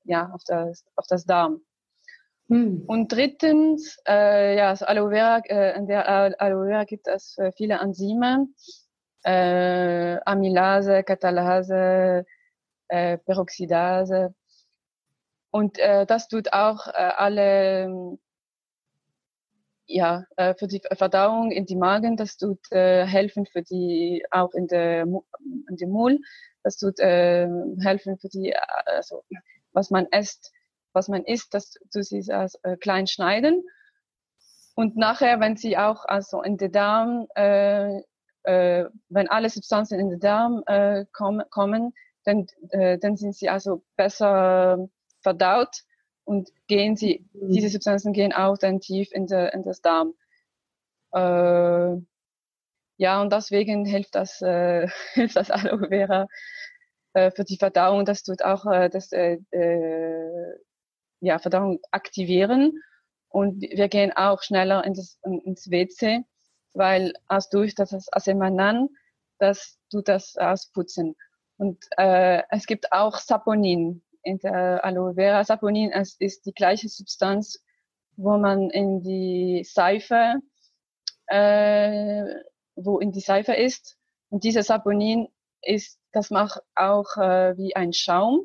ja 0.04 0.32
auf 0.34 0.42
das 0.48 0.84
auf 0.96 1.06
das 1.08 1.26
Darm. 1.26 1.62
Mhm. 2.48 2.84
Und 2.88 3.12
drittens, 3.12 3.98
äh, 4.08 4.58
ja, 4.58 4.70
also 4.70 4.86
Aloe 4.86 5.12
Vera, 5.12 5.38
äh, 5.46 5.78
in 5.78 5.86
der 5.86 6.10
Aloe 6.42 6.66
Vera 6.68 6.84
gibt 6.86 7.08
es 7.08 7.38
äh, 7.38 7.52
viele 7.52 7.76
Enzyme, 7.76 8.48
äh, 9.24 10.18
Amylase, 10.26 11.04
Katalase, 11.04 12.26
äh, 12.92 13.18
Peroxidase. 13.20 14.36
Und 15.50 15.80
äh, 15.80 16.06
das 16.06 16.28
tut 16.28 16.54
auch 16.54 16.88
äh, 16.88 16.92
alle, 16.92 18.18
ja, 19.86 20.26
äh, 20.36 20.54
für 20.56 20.68
die 20.68 20.82
Verdauung 20.94 21.52
in 21.52 21.66
die 21.66 21.76
Magen, 21.76 22.18
das 22.18 22.38
tut 22.38 22.60
äh, 22.72 23.06
helfen 23.06 23.46
für 23.46 23.62
die, 23.62 24.24
auch 24.32 24.54
in 24.54 24.68
der, 24.68 25.04
in 25.04 25.78
dem 25.78 25.90
Mul, 25.90 26.20
das 26.64 26.78
tut 26.78 27.00
äh, 27.00 27.48
helfen 27.82 28.18
für 28.18 28.30
die, 28.30 28.56
also 28.86 29.24
was 29.72 29.90
man 29.90 30.06
isst, 30.08 30.52
was 30.94 31.08
man 31.08 31.24
isst, 31.24 31.54
das 31.54 31.72
tut 31.94 32.06
sie 32.06 32.32
als, 32.32 32.56
äh, 32.64 32.76
klein 32.78 33.08
schneiden. 33.08 33.64
Und 34.76 34.98
nachher, 34.98 35.40
wenn 35.40 35.58
sie 35.58 35.78
auch 35.78 36.06
also 36.06 36.42
in 36.42 36.58
den 36.58 36.72
Darm, 36.72 37.28
äh, 37.36 38.02
äh, 38.44 38.86
wenn 39.10 39.30
alle 39.30 39.50
Substanzen 39.50 40.00
in 40.00 40.10
den 40.10 40.20
Darm 40.20 40.64
äh, 40.66 41.06
kommen, 41.12 41.44
kommen 41.50 41.94
dann, 42.24 42.48
äh, 42.70 42.98
dann 42.98 43.18
sind 43.18 43.36
sie 43.36 43.50
also 43.50 43.84
besser 43.96 44.90
verdaut 45.22 45.84
und 46.24 46.52
gehen 46.68 46.96
sie, 46.96 47.26
mhm. 47.34 47.52
diese 47.52 47.70
Substanzen 47.70 48.14
gehen 48.14 48.34
auch 48.34 48.58
dann 48.58 48.80
tief 48.80 49.12
in, 49.12 49.28
der, 49.28 49.54
in 49.54 49.64
das 49.64 49.82
Darm. 49.82 50.14
Äh, 51.14 52.02
ja, 52.98 53.22
und 53.22 53.34
deswegen 53.34 53.86
hilft 53.86 54.16
das, 54.16 54.42
äh, 54.42 54.88
hilft 55.14 55.36
das 55.36 55.52
Aloe 55.52 55.88
Vera 55.90 56.28
äh, 57.14 57.32
für 57.32 57.44
die 57.44 57.58
Verdauung. 57.58 58.06
Das 58.06 58.24
tut 58.24 58.44
auch 58.44 58.66
äh, 58.66 58.90
das 58.90 59.12
äh, 59.12 59.40
äh, 59.52 60.56
ja, 61.20 61.40
Verdauung 61.40 61.80
aktivieren. 61.92 62.82
Und 63.30 63.62
wir 63.62 63.88
gehen 63.88 64.12
auch 64.14 64.44
schneller 64.44 64.84
in 64.84 64.94
das, 64.94 65.18
ins 65.24 65.72
WC, 65.72 66.24
weil 66.74 67.14
aus 67.28 67.50
durch 67.50 67.76
das 67.76 67.94
Asemanan, 68.12 68.90
das 69.40 69.80
tut 69.90 70.08
das 70.08 70.38
ausputzen. 70.38 71.16
Und 71.62 71.78
äh, 71.96 72.42
es 72.50 72.66
gibt 72.66 72.92
auch 72.92 73.20
Saponin. 73.20 74.02
in 74.24 74.40
der 74.40 74.84
Aloe 74.84 75.14
Vera. 75.14 75.44
Saponin 75.44 75.92
ist, 75.92 76.20
ist 76.20 76.48
die 76.48 76.54
gleiche 76.54 76.90
Substanz, 76.90 77.64
wo 78.18 78.40
man 78.40 78.72
in 78.72 79.04
die 79.04 79.64
Seife, 79.64 80.38
äh, 81.28 82.24
wo 82.76 82.98
in 82.98 83.12
die 83.12 83.20
Seife 83.20 83.54
ist. 83.54 84.00
Und 84.30 84.44
dieser 84.44 84.64
Saponin 84.64 85.28
ist, 85.62 86.00
das 86.12 86.32
macht 86.32 86.64
auch 86.74 87.16
äh, 87.18 87.56
wie 87.58 87.76
ein 87.76 87.94
Schaum. 87.94 88.42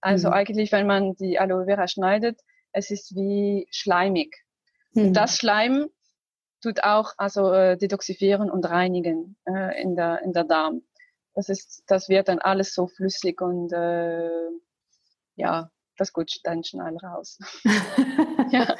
Also 0.00 0.28
mhm. 0.28 0.34
eigentlich, 0.34 0.70
wenn 0.70 0.86
man 0.86 1.16
die 1.16 1.40
Aloe 1.40 1.64
Vera 1.64 1.88
schneidet, 1.88 2.38
es 2.70 2.92
ist 2.92 3.16
wie 3.16 3.66
schleimig. 3.72 4.44
Mhm. 4.92 5.06
Und 5.06 5.14
das 5.14 5.36
Schleim 5.36 5.88
tut 6.62 6.84
auch 6.84 7.14
also 7.16 7.52
äh, 7.52 7.76
detoxifieren 7.76 8.48
und 8.48 8.64
reinigen 8.64 9.36
äh, 9.44 9.82
in 9.82 9.96
der 9.96 10.22
in 10.22 10.32
der 10.32 10.44
Darm. 10.44 10.82
Das 11.34 11.48
ist, 11.48 11.84
das 11.86 12.08
wird 12.08 12.28
dann 12.28 12.38
alles 12.38 12.74
so 12.74 12.86
flüssig 12.88 13.40
und 13.40 13.72
äh, 13.72 14.28
ja, 15.36 15.70
das 15.96 16.12
gutscht 16.12 16.40
dann 16.44 16.64
schnell 16.64 16.96
raus. 16.96 17.38
ja. 18.50 18.74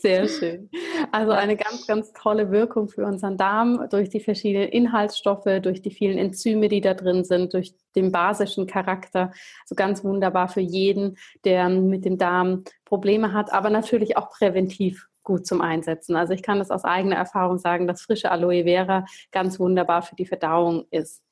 Sehr 0.00 0.28
schön. 0.28 0.70
Also 1.12 1.32
eine 1.32 1.56
ganz, 1.56 1.86
ganz 1.86 2.12
tolle 2.14 2.50
Wirkung 2.50 2.88
für 2.88 3.04
unseren 3.04 3.36
Darm 3.36 3.86
durch 3.90 4.08
die 4.08 4.20
verschiedenen 4.20 4.68
Inhaltsstoffe, 4.68 5.60
durch 5.62 5.82
die 5.82 5.90
vielen 5.90 6.16
Enzyme, 6.16 6.68
die 6.68 6.80
da 6.80 6.94
drin 6.94 7.24
sind, 7.24 7.52
durch 7.52 7.74
den 7.94 8.12
basischen 8.12 8.66
Charakter. 8.66 9.32
Also 9.62 9.74
ganz 9.74 10.04
wunderbar 10.04 10.48
für 10.48 10.60
jeden, 10.60 11.18
der 11.44 11.68
mit 11.68 12.06
dem 12.06 12.16
Darm 12.16 12.64
Probleme 12.86 13.34
hat, 13.34 13.52
aber 13.52 13.68
natürlich 13.68 14.16
auch 14.16 14.30
präventiv 14.30 15.08
gut 15.22 15.46
zum 15.46 15.60
Einsetzen. 15.60 16.16
Also 16.16 16.32
ich 16.32 16.42
kann 16.42 16.58
das 16.58 16.70
aus 16.70 16.84
eigener 16.84 17.16
Erfahrung 17.16 17.58
sagen, 17.58 17.86
dass 17.86 18.00
frische 18.00 18.30
Aloe 18.30 18.64
Vera 18.64 19.04
ganz 19.32 19.60
wunderbar 19.60 20.00
für 20.00 20.16
die 20.16 20.26
Verdauung 20.26 20.86
ist. 20.90 21.22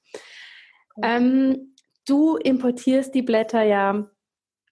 Ähm, 1.02 1.74
du 2.06 2.36
importierst 2.36 3.14
die 3.14 3.22
Blätter 3.22 3.62
ja 3.62 4.08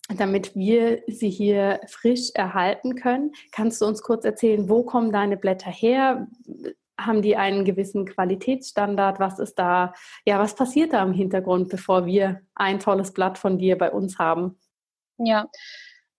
damit 0.09 0.55
wir 0.55 1.03
sie 1.07 1.31
hier 1.31 1.81
frisch 1.89 2.31
erhalten 2.35 2.95
können. 2.95 3.33
Kannst 3.51 3.81
du 3.81 3.87
uns 3.87 4.03
kurz 4.03 4.25
erzählen, 4.25 4.69
wo 4.69 4.85
kommen 4.85 5.13
deine 5.13 5.37
Blätter 5.37 5.71
her? 5.71 6.29
Haben 6.99 7.23
die 7.23 7.37
einen 7.37 7.65
gewissen 7.65 8.07
Qualitätsstandard? 8.07 9.19
Was 9.19 9.39
ist 9.39 9.59
da, 9.59 9.93
ja, 10.25 10.39
was 10.39 10.55
passiert 10.55 10.93
da 10.93 11.03
im 11.03 11.13
Hintergrund, 11.13 11.69
bevor 11.69 12.07
wir 12.07 12.41
ein 12.55 12.79
tolles 12.79 13.13
Blatt 13.13 13.37
von 13.37 13.59
dir 13.59 13.77
bei 13.77 13.91
uns 13.91 14.19
haben? 14.19 14.59
Ja, 15.19 15.49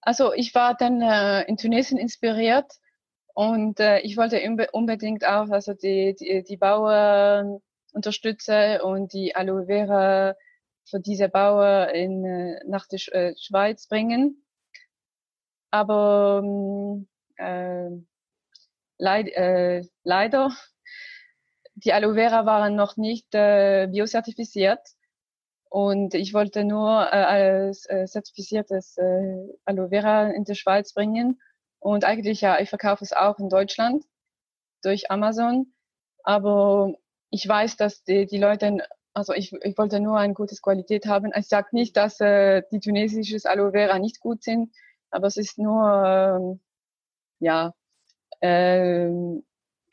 also 0.01 0.33
ich 0.33 0.53
war 0.53 0.75
dann 0.75 1.01
äh, 1.01 1.43
in 1.43 1.57
Tunesien 1.57 1.97
inspiriert 1.97 2.71
und 3.33 3.79
äh, 3.79 3.99
ich 3.99 4.17
wollte 4.17 4.41
unbedingt 4.71 5.25
auch 5.25 5.49
also 5.49 5.73
die, 5.73 6.15
die, 6.19 6.43
die 6.43 6.57
Bauern 6.57 7.59
unterstützen 7.93 8.81
und 8.81 9.13
die 9.13 9.35
Aloe 9.35 9.65
Vera 9.65 10.35
für 10.89 10.99
diese 10.99 11.29
Bauer 11.29 11.89
in, 11.89 12.25
äh, 12.25 12.59
nach 12.65 12.87
der 12.87 12.99
äh, 13.13 13.35
Schweiz 13.37 13.87
bringen. 13.87 14.45
Aber 15.71 16.41
ähm, 16.43 17.07
äh, 17.37 17.89
leid, 18.97 19.27
äh, 19.27 19.83
leider, 20.03 20.51
die 21.75 21.93
Aloe 21.93 22.15
Vera 22.15 22.45
waren 22.45 22.75
noch 22.75 22.97
nicht 22.97 23.33
äh, 23.35 23.87
biozertifiziert. 23.87 24.79
Und 25.69 26.13
ich 26.13 26.33
wollte 26.33 26.63
nur 26.63 27.07
äh, 27.11 27.17
als 27.17 27.85
äh, 27.89 28.05
zertifiziertes 28.05 28.97
äh, 28.97 29.47
Aloe 29.65 29.89
Vera 29.89 30.29
in 30.29 30.45
die 30.45 30.55
Schweiz 30.55 30.93
bringen. 30.93 31.41
Und 31.79 32.05
eigentlich, 32.05 32.41
ja, 32.41 32.59
ich 32.59 32.69
verkaufe 32.69 33.03
es 33.03 33.13
auch 33.13 33.37
in 33.39 33.49
Deutschland 33.49 34.05
durch 34.81 35.11
Amazon. 35.11 35.73
Aber 36.23 36.93
ich 37.29 37.47
weiß, 37.47 37.77
dass 37.77 38.03
die, 38.03 38.25
die 38.25 38.37
Leute 38.37 38.77
also 39.17 39.33
ich, 39.33 39.51
ich 39.51 39.77
wollte 39.79 39.99
nur 39.99 40.19
eine 40.19 40.35
gute 40.35 40.55
Qualität 40.57 41.07
haben. 41.07 41.31
Ich 41.35 41.47
sage 41.47 41.69
nicht, 41.71 41.97
dass 41.97 42.19
äh, 42.19 42.61
die 42.71 42.79
tunesische 42.79 43.37
Aloe 43.49 43.71
Vera 43.71 43.97
nicht 43.97 44.19
gut 44.19 44.43
sind, 44.43 44.71
aber 45.09 45.25
es 45.25 45.37
ist 45.37 45.57
nur, 45.57 46.05
ähm, 46.05 46.61
ja, 47.39 47.73
ähm, 48.41 49.43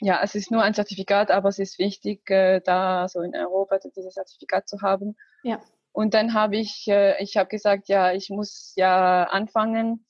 ja, 0.00 0.20
es 0.22 0.34
ist 0.34 0.50
nur 0.50 0.62
ein 0.62 0.74
Zertifikat, 0.74 1.30
aber 1.30 1.48
es 1.48 1.58
ist 1.58 1.78
wichtig, 1.78 2.28
äh, 2.30 2.60
da 2.60 3.08
so 3.08 3.22
in 3.22 3.34
Europa 3.34 3.78
dieses 3.78 4.12
Zertifikat 4.12 4.68
zu 4.68 4.82
haben. 4.82 5.16
Ja. 5.42 5.62
Und 5.92 6.12
dann 6.12 6.34
habe 6.34 6.56
ich, 6.56 6.86
äh, 6.88 7.22
ich 7.22 7.38
habe 7.38 7.48
gesagt, 7.48 7.88
ja, 7.88 8.12
ich 8.12 8.28
muss 8.28 8.74
ja 8.76 9.24
anfangen, 9.24 10.04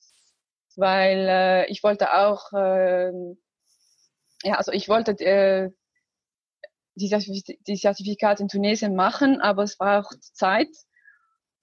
weil 0.75 1.25
äh, 1.29 1.65
ich 1.67 1.83
wollte 1.83 2.13
auch, 2.13 2.51
äh, 2.51 3.11
ja, 4.43 4.55
also 4.55 4.73
ich 4.73 4.89
wollte 4.89 5.11
äh, 5.25 5.71
die, 6.95 7.57
die 7.67 7.75
Zertifikat 7.75 8.39
in 8.39 8.47
Tunesien 8.47 8.95
machen, 8.95 9.41
aber 9.41 9.63
es 9.63 9.77
braucht 9.77 10.23
Zeit. 10.35 10.69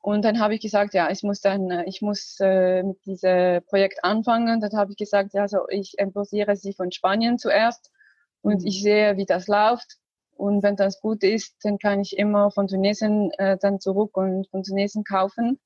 Und 0.00 0.24
dann 0.24 0.40
habe 0.40 0.54
ich 0.54 0.60
gesagt, 0.60 0.94
ja, 0.94 1.10
ich 1.10 1.22
muss 1.22 1.40
dann, 1.40 1.70
äh, 1.70 1.84
ich 1.84 2.02
muss 2.02 2.38
äh, 2.40 2.82
mit 2.82 3.04
diesem 3.06 3.62
Projekt 3.64 4.04
anfangen. 4.04 4.60
Dann 4.60 4.72
habe 4.76 4.90
ich 4.90 4.96
gesagt, 4.96 5.32
ja, 5.32 5.42
also 5.42 5.68
ich 5.68 5.96
importiere 5.98 6.56
sie 6.56 6.72
von 6.72 6.90
Spanien 6.90 7.38
zuerst 7.38 7.90
und 8.42 8.62
mhm. 8.62 8.66
ich 8.66 8.82
sehe, 8.82 9.16
wie 9.16 9.26
das 9.26 9.46
läuft. 9.46 9.98
Und 10.34 10.62
wenn 10.64 10.74
das 10.76 11.00
gut 11.00 11.22
ist, 11.22 11.54
dann 11.62 11.78
kann 11.78 12.00
ich 12.00 12.18
immer 12.18 12.50
von 12.50 12.66
Tunesien 12.66 13.30
äh, 13.38 13.56
dann 13.60 13.80
zurück 13.80 14.16
und 14.16 14.48
von 14.48 14.64
Tunesien 14.64 15.04
kaufen. 15.04 15.60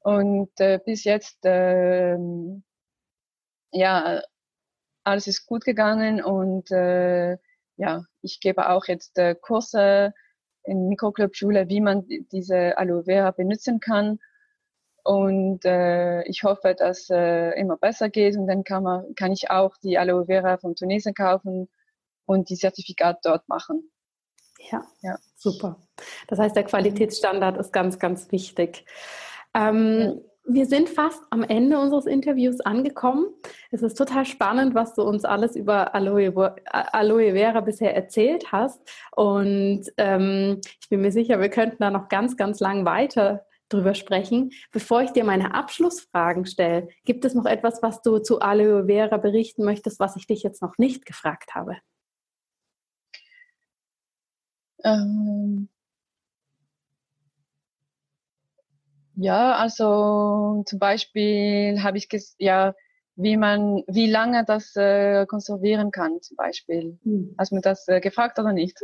Und 0.00 0.60
äh, 0.60 0.78
bis 0.84 1.02
jetzt, 1.02 1.44
äh, 1.44 2.16
ja, 3.72 4.22
alles 5.02 5.26
ist 5.26 5.46
gut 5.46 5.64
gegangen 5.64 6.22
und 6.22 6.70
äh, 6.70 7.38
ja, 7.76 8.04
ich 8.22 8.40
gebe 8.40 8.68
auch 8.68 8.86
jetzt 8.86 9.18
äh, 9.18 9.34
Kurse 9.34 10.12
in 10.64 10.88
Mikroclub-Schule, 10.88 11.68
wie 11.68 11.80
man 11.80 12.06
diese 12.32 12.76
Aloe 12.76 13.04
Vera 13.04 13.30
benutzen 13.30 13.80
kann. 13.80 14.18
Und 15.04 15.64
äh, 15.64 16.24
ich 16.24 16.42
hoffe, 16.42 16.74
dass 16.76 17.08
äh, 17.10 17.50
immer 17.60 17.76
besser 17.76 18.08
geht 18.08 18.36
und 18.36 18.48
dann 18.48 18.64
kann 18.64 18.82
man 18.82 19.14
kann 19.14 19.30
ich 19.30 19.50
auch 19.50 19.76
die 19.76 19.98
Aloe 19.98 20.26
Vera 20.26 20.58
von 20.58 20.74
Tunesien 20.74 21.14
kaufen 21.14 21.68
und 22.24 22.50
die 22.50 22.56
Zertifikat 22.56 23.20
dort 23.22 23.48
machen. 23.48 23.88
Ja, 24.70 24.84
ja. 25.02 25.16
super. 25.36 25.76
Das 26.26 26.40
heißt, 26.40 26.56
der 26.56 26.64
Qualitätsstandard 26.64 27.56
ist 27.58 27.72
ganz, 27.72 28.00
ganz 28.00 28.32
wichtig. 28.32 28.84
Ähm, 29.54 30.00
ja. 30.00 30.12
Wir 30.48 30.66
sind 30.66 30.88
fast 30.88 31.22
am 31.30 31.42
Ende 31.42 31.78
unseres 31.78 32.06
Interviews 32.06 32.60
angekommen. 32.60 33.26
Es 33.72 33.82
ist 33.82 33.98
total 33.98 34.24
spannend, 34.24 34.76
was 34.76 34.94
du 34.94 35.02
uns 35.02 35.24
alles 35.24 35.56
über 35.56 35.92
Aloe, 35.92 36.54
Aloe 36.70 37.32
Vera 37.32 37.60
bisher 37.60 37.96
erzählt 37.96 38.52
hast. 38.52 38.80
Und 39.16 39.86
ähm, 39.96 40.60
ich 40.80 40.88
bin 40.88 41.00
mir 41.00 41.10
sicher, 41.10 41.40
wir 41.40 41.48
könnten 41.48 41.78
da 41.80 41.90
noch 41.90 42.08
ganz, 42.08 42.36
ganz 42.36 42.60
lang 42.60 42.84
weiter 42.84 43.44
drüber 43.68 43.94
sprechen. 43.94 44.52
Bevor 44.70 45.02
ich 45.02 45.10
dir 45.10 45.24
meine 45.24 45.52
Abschlussfragen 45.52 46.46
stelle, 46.46 46.88
gibt 47.04 47.24
es 47.24 47.34
noch 47.34 47.46
etwas, 47.46 47.82
was 47.82 48.00
du 48.02 48.18
zu 48.18 48.40
Aloe 48.40 48.86
Vera 48.86 49.16
berichten 49.16 49.64
möchtest, 49.64 49.98
was 49.98 50.14
ich 50.14 50.28
dich 50.28 50.44
jetzt 50.44 50.62
noch 50.62 50.78
nicht 50.78 51.06
gefragt 51.06 51.56
habe? 51.56 51.76
Ähm, 54.84 55.68
Ja, 59.16 59.56
also 59.56 60.62
zum 60.66 60.78
Beispiel 60.78 61.82
habe 61.82 61.96
ich 61.96 62.08
ja, 62.38 62.74
wie 63.16 63.36
man, 63.38 63.82
wie 63.86 64.10
lange 64.10 64.44
das 64.44 64.76
äh, 64.76 65.24
konservieren 65.26 65.90
kann, 65.90 66.20
zum 66.20 66.36
Beispiel. 66.36 66.98
Hm. 67.02 67.34
Hast 67.38 67.50
du 67.50 67.56
mir 67.56 67.62
das 67.62 67.88
äh, 67.88 68.00
gefragt 68.00 68.38
oder 68.38 68.52
nicht? 68.52 68.78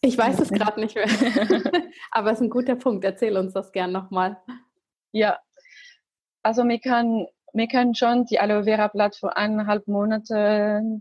Ich 0.00 0.18
weiß 0.18 0.40
es 0.40 0.48
gerade 0.50 0.80
nicht 0.80 0.96
mehr. 0.96 1.06
Aber 2.10 2.32
es 2.32 2.38
ist 2.38 2.42
ein 2.42 2.50
guter 2.50 2.74
Punkt. 2.74 3.04
Erzähl 3.04 3.36
uns 3.36 3.52
das 3.52 3.70
gern 3.70 3.92
nochmal. 3.92 4.38
Ja, 5.12 5.38
also 6.42 6.64
mir 6.64 6.80
kann, 6.80 7.26
mir 7.52 7.68
kann 7.68 7.94
schon 7.94 8.24
die 8.24 8.40
Aloe 8.40 8.64
Vera 8.64 8.88
Blatt 8.88 9.14
für 9.14 9.36
eineinhalb 9.36 9.86
Monate 9.86 11.00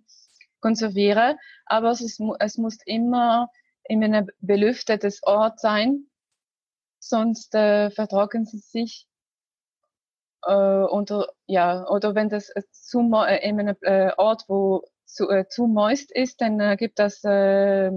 konservieren, 0.60 1.38
aber 1.66 1.90
es, 1.90 2.02
ist, 2.02 2.22
es 2.40 2.58
muss 2.58 2.78
immer 2.86 3.50
in 3.86 4.04
einem 4.04 4.28
belüfteten 4.42 5.12
Ort 5.24 5.60
sein, 5.60 6.06
sonst 7.02 7.54
äh, 7.56 7.90
vertrocknen 7.92 8.46
sie 8.46 8.60
sich. 8.60 9.08
Äh, 10.44 10.54
unter, 10.54 11.28
ja, 11.46 11.88
oder 11.90 12.16
wenn 12.16 12.30
das 12.30 12.50
äh, 12.50 12.64
zu, 12.72 13.00
äh, 13.28 13.48
in 13.48 13.60
einem 13.60 13.76
äh, 13.82 14.12
Ort, 14.18 14.46
wo 14.48 14.88
zu, 15.06 15.30
äh, 15.30 15.48
zu 15.48 15.68
moist 15.68 16.12
ist, 16.12 16.42
dann 16.42 16.60
äh, 16.60 16.78
gibt 16.78 16.98
das 17.00 17.24
äh, 17.24 17.92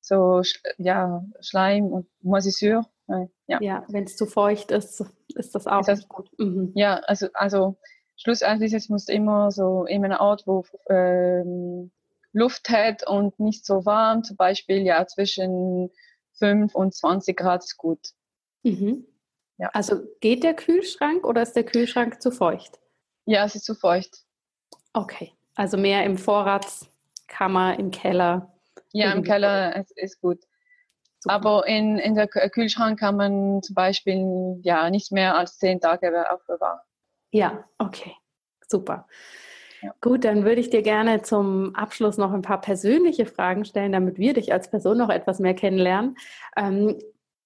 so 0.00 0.42
ja, 0.78 1.24
Schleim 1.40 1.86
und 1.86 2.06
Moisissure. 2.20 2.84
Äh, 3.08 3.26
ja, 3.46 3.58
ja 3.60 3.84
wenn 3.88 4.04
es 4.04 4.16
zu 4.16 4.26
feucht 4.26 4.70
ist, 4.72 5.04
ist 5.34 5.54
das 5.54 5.66
auch 5.66 5.80
ist 5.80 5.88
das, 5.88 6.08
gut. 6.08 6.28
Mhm. 6.38 6.72
Ja, 6.74 6.96
also, 7.06 7.28
also 7.34 7.76
schlussendlich 8.16 8.74
es 8.74 8.88
muss 8.88 9.08
immer 9.08 9.50
so 9.50 9.84
in 9.84 10.04
einem 10.04 10.18
Ort, 10.18 10.46
wo 10.46 10.64
ähm, 10.90 11.92
Luft 12.32 12.68
hat 12.68 13.06
und 13.06 13.38
nicht 13.40 13.64
so 13.64 13.86
warm, 13.86 14.22
zum 14.22 14.36
Beispiel 14.36 14.82
ja 14.82 15.06
zwischen 15.06 15.90
5 16.38 16.74
und 16.74 16.94
20 16.94 17.36
Grad 17.36 17.64
ist 17.64 17.76
gut. 17.76 18.12
Mhm. 18.62 19.06
Ja. 19.58 19.70
Also 19.72 19.96
geht 20.20 20.44
der 20.44 20.54
Kühlschrank 20.54 21.24
oder 21.24 21.42
ist 21.42 21.54
der 21.54 21.64
Kühlschrank 21.64 22.22
zu 22.22 22.30
feucht? 22.30 22.78
Ja, 23.24 23.44
es 23.44 23.54
ist 23.54 23.64
zu 23.64 23.74
feucht. 23.74 24.24
Okay, 24.92 25.32
also 25.54 25.76
mehr 25.76 26.04
im 26.04 26.16
Vorratskammer, 26.16 27.78
im 27.78 27.90
Keller. 27.90 28.52
Ja, 28.92 29.12
im 29.12 29.22
Keller 29.22 29.76
ist, 29.76 29.90
ist 29.98 30.20
gut. 30.20 30.44
Super. 31.20 31.34
Aber 31.34 31.66
in, 31.66 31.98
in 31.98 32.14
der 32.14 32.28
Kühlschrank 32.28 33.00
kann 33.00 33.16
man 33.16 33.62
zum 33.62 33.74
Beispiel 33.74 34.60
ja 34.62 34.88
nicht 34.88 35.10
mehr 35.10 35.36
als 35.36 35.58
zehn 35.58 35.80
Tage 35.80 36.30
aufbewahren. 36.30 36.80
Ja, 37.32 37.68
okay, 37.78 38.14
super. 38.66 39.06
Gut, 40.00 40.24
dann 40.24 40.44
würde 40.44 40.60
ich 40.60 40.70
dir 40.70 40.82
gerne 40.82 41.22
zum 41.22 41.74
Abschluss 41.74 42.16
noch 42.18 42.32
ein 42.32 42.42
paar 42.42 42.60
persönliche 42.60 43.26
Fragen 43.26 43.64
stellen, 43.64 43.92
damit 43.92 44.18
wir 44.18 44.34
dich 44.34 44.52
als 44.52 44.70
Person 44.70 44.98
noch 44.98 45.10
etwas 45.10 45.38
mehr 45.38 45.54
kennenlernen. 45.54 46.16
Ähm, 46.56 46.98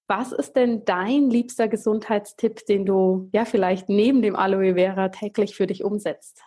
was 0.07 0.31
ist 0.31 0.53
denn 0.53 0.83
dein 0.85 1.29
liebster 1.29 1.67
Gesundheitstipp, 1.67 2.65
den 2.65 2.85
du 2.85 3.29
ja 3.31 3.45
vielleicht 3.45 3.89
neben 3.89 4.21
dem 4.21 4.35
Aloe 4.35 4.75
Vera 4.75 5.09
täglich 5.09 5.55
für 5.55 5.67
dich 5.67 5.83
umsetzt? 5.83 6.43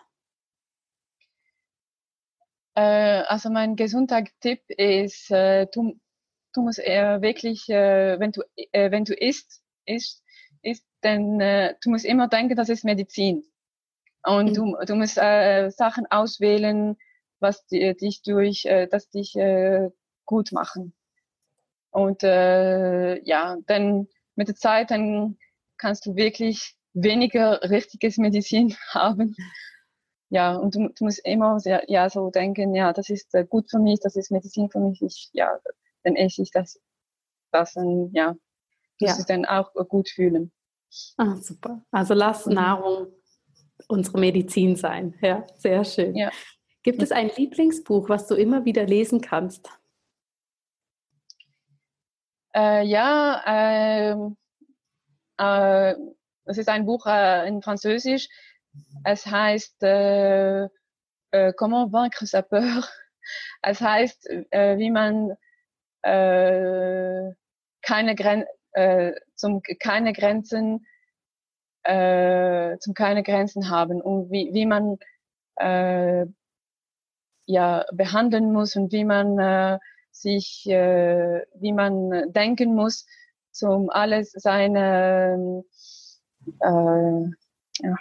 Äh, 2.75 3.23
also 3.27 3.49
mein 3.49 3.75
Gesundheitstipp 3.75 4.61
ist, 4.69 5.31
äh, 5.31 5.65
du, 5.73 5.99
du 6.53 6.61
musst 6.61 6.77
wirklich, 6.77 7.67
äh, 7.69 8.19
wenn 8.19 8.31
du 8.31 8.43
wenn 8.71 9.03
du 9.03 9.15
isst, 9.15 9.63
isst, 9.85 10.23
isst 10.61 10.85
dann 11.01 11.39
du 11.39 11.89
musst 11.89 12.05
immer 12.05 12.27
denken, 12.27 12.55
das 12.55 12.69
ist 12.69 12.83
Medizin. 12.83 13.43
Und 14.27 14.49
mhm. 14.49 14.53
du, 14.53 14.77
du 14.85 14.95
musst 14.95 15.17
äh, 15.17 15.69
Sachen 15.69 16.05
auswählen, 16.09 16.97
was 17.39 17.65
die, 17.67 17.95
dich 17.95 18.23
durch, 18.23 18.65
äh, 18.65 18.87
das 18.87 19.09
dich 19.09 19.35
äh, 19.37 19.89
gut 20.25 20.51
machen. 20.51 20.93
Und 21.91 22.23
äh, 22.23 23.21
ja, 23.23 23.57
dann 23.67 24.07
mit 24.35 24.49
der 24.49 24.55
Zeit, 24.55 24.91
dann 24.91 25.37
kannst 25.77 26.05
du 26.05 26.15
wirklich 26.15 26.75
weniger 26.93 27.61
richtiges 27.69 28.17
Medizin 28.17 28.75
haben. 28.89 29.35
Ja, 30.29 30.57
und 30.57 30.75
du, 30.75 30.89
du 30.89 31.05
musst 31.05 31.25
immer 31.25 31.61
sehr, 31.61 31.83
ja, 31.87 32.09
so 32.09 32.29
denken, 32.29 32.75
ja, 32.75 32.91
das 32.91 33.09
ist 33.09 33.33
äh, 33.33 33.45
gut 33.45 33.71
für 33.71 33.79
mich, 33.79 34.01
das 34.01 34.17
ist 34.17 34.29
Medizin 34.29 34.69
für 34.69 34.79
mich, 34.79 35.01
ich, 35.01 35.29
ja, 35.31 35.57
dann 36.03 36.17
esse 36.17 36.41
ich 36.41 36.51
das, 36.51 36.81
das 37.51 37.75
dann, 37.75 38.11
ja, 38.11 38.33
du 38.99 39.05
ja. 39.05 39.13
es 39.13 39.25
dann 39.25 39.45
auch 39.45 39.73
gut 39.87 40.09
fühlen. 40.09 40.51
Ah, 41.15 41.37
super. 41.37 41.81
Also 41.91 42.13
lass 42.13 42.45
mhm. 42.45 42.55
Nahrung 42.55 43.07
unsere 43.87 44.19
Medizin 44.19 44.75
sein. 44.75 45.15
Ja, 45.21 45.45
sehr 45.55 45.83
schön. 45.83 46.15
Ja. 46.15 46.31
Gibt 46.83 47.01
es 47.01 47.11
ein 47.11 47.29
Lieblingsbuch, 47.35 48.09
was 48.09 48.27
du 48.27 48.35
immer 48.35 48.65
wieder 48.65 48.85
lesen 48.85 49.21
kannst? 49.21 49.69
Äh, 52.55 52.85
ja, 52.85 53.43
äh, 53.45 54.15
äh, 55.37 55.95
es 56.45 56.57
ist 56.57 56.69
ein 56.69 56.85
Buch 56.85 57.05
äh, 57.05 57.47
in 57.47 57.61
Französisch. 57.61 58.29
Es 59.03 59.25
heißt 59.25 59.83
äh, 59.83 60.63
äh, 61.31 61.53
Comment 61.55 61.91
vaincre 61.91 62.25
sa 62.25 62.41
peur. 62.41 62.83
Es 63.61 63.81
heißt, 63.81 64.23
wie 64.23 64.89
man 64.89 65.35
keine, 66.01 67.35
Gren 68.15 68.45
zum, 69.35 69.61
keine 69.81 70.13
Grenzen 70.13 70.85
äh, 71.87 72.77
zum 72.79 72.93
keine 72.93 73.23
Grenzen 73.23 73.69
haben 73.69 74.01
und 74.01 74.29
wie, 74.31 74.53
wie 74.53 74.65
man 74.65 74.97
äh, 75.55 76.25
ja 77.45 77.85
behandeln 77.93 78.51
muss 78.51 78.75
und 78.75 78.91
wie 78.91 79.05
man 79.05 79.39
äh, 79.39 79.79
sich, 80.11 80.67
äh, 80.67 81.45
wie 81.55 81.71
man 81.71 82.33
denken 82.33 82.75
muss, 82.75 83.05
zum 83.51 83.89
alles 83.89 84.31
seine 84.33 85.63
äh, 86.61 87.31
ja, 87.79 87.95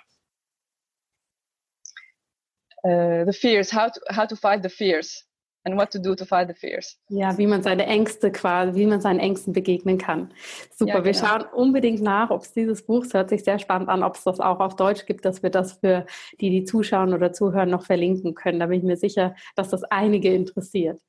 uh, 2.85 3.25
the 3.25 3.33
fears, 3.33 3.71
how 3.71 3.91
to, 3.91 4.01
how 4.11 4.27
to 4.27 4.37
fight 4.37 4.63
the 4.63 4.69
fears 4.69 5.25
and 5.67 5.77
what 5.77 5.91
to 5.91 5.99
do 5.99 6.15
to 6.15 6.25
fight 6.25 6.49
the 6.49 6.55
fears. 6.55 6.99
Ja, 7.09 7.37
wie 7.37 7.47
man 7.47 7.63
seine 7.63 7.87
Ängste 7.87 8.31
quasi, 8.31 8.79
wie 8.79 8.87
man 8.87 9.01
seinen 9.01 9.19
Ängsten 9.19 9.53
begegnen 9.53 9.99
kann. 9.99 10.33
Super, 10.71 10.89
ja, 10.89 11.01
genau. 11.01 11.05
wir 11.05 11.15
schauen 11.15 11.45
unbedingt 11.53 12.01
nach, 12.01 12.31
ob 12.31 12.43
es 12.43 12.53
dieses 12.53 12.87
Buch, 12.87 13.05
es 13.05 13.13
hört 13.13 13.31
sich 13.31 13.43
sehr 13.43 13.59
spannend 13.59 13.89
an, 13.89 14.03
ob 14.03 14.15
es 14.15 14.25
das 14.25 14.39
auch 14.39 14.61
auf 14.61 14.77
Deutsch 14.77 15.07
gibt, 15.07 15.25
dass 15.25 15.43
wir 15.43 15.51
das 15.51 15.75
für 15.75 16.07
die, 16.41 16.51
die 16.51 16.65
zuschauen 16.65 17.13
oder 17.13 17.33
zuhören, 17.33 17.69
noch 17.69 17.85
verlinken 17.85 18.35
können. 18.35 18.61
Da 18.61 18.67
bin 18.67 18.79
ich 18.79 18.85
mir 18.85 18.97
sicher, 18.97 19.35
dass 19.57 19.69
das 19.71 19.83
einige 19.85 20.33
interessiert. 20.33 21.01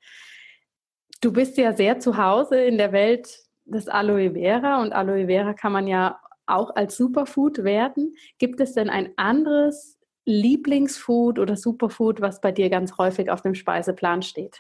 Du 1.22 1.32
bist 1.32 1.58
ja 1.58 1.74
sehr 1.74 2.00
zu 2.00 2.17
Hause 2.17 2.63
in 2.63 2.78
der 2.78 2.91
Welt 2.91 3.30
des 3.65 3.88
Aloe 3.88 4.32
Vera 4.32 4.82
und 4.82 4.91
Aloe 4.91 5.28
Vera 5.28 5.54
kann 5.54 5.72
man 5.72 5.88
ja 5.88 6.20
auch 6.48 6.76
als 6.76 6.98
Superfood 6.98 7.63
werden. 7.63 8.15
Gibt 8.39 8.60
es 8.60 8.74
denn 8.74 8.89
ein 8.89 9.12
anderes 9.17 9.97
Lieblingsfood 10.28 11.40
oder 11.40 11.56
Superfood, 11.56 12.20
was 12.20 12.42
bei 12.42 12.52
dir 12.52 12.70
ganz 12.70 12.98
häufig 12.98 13.32
auf 13.32 13.42
dem 13.42 13.56
Speiseplan 13.56 14.22
steht? 14.22 14.60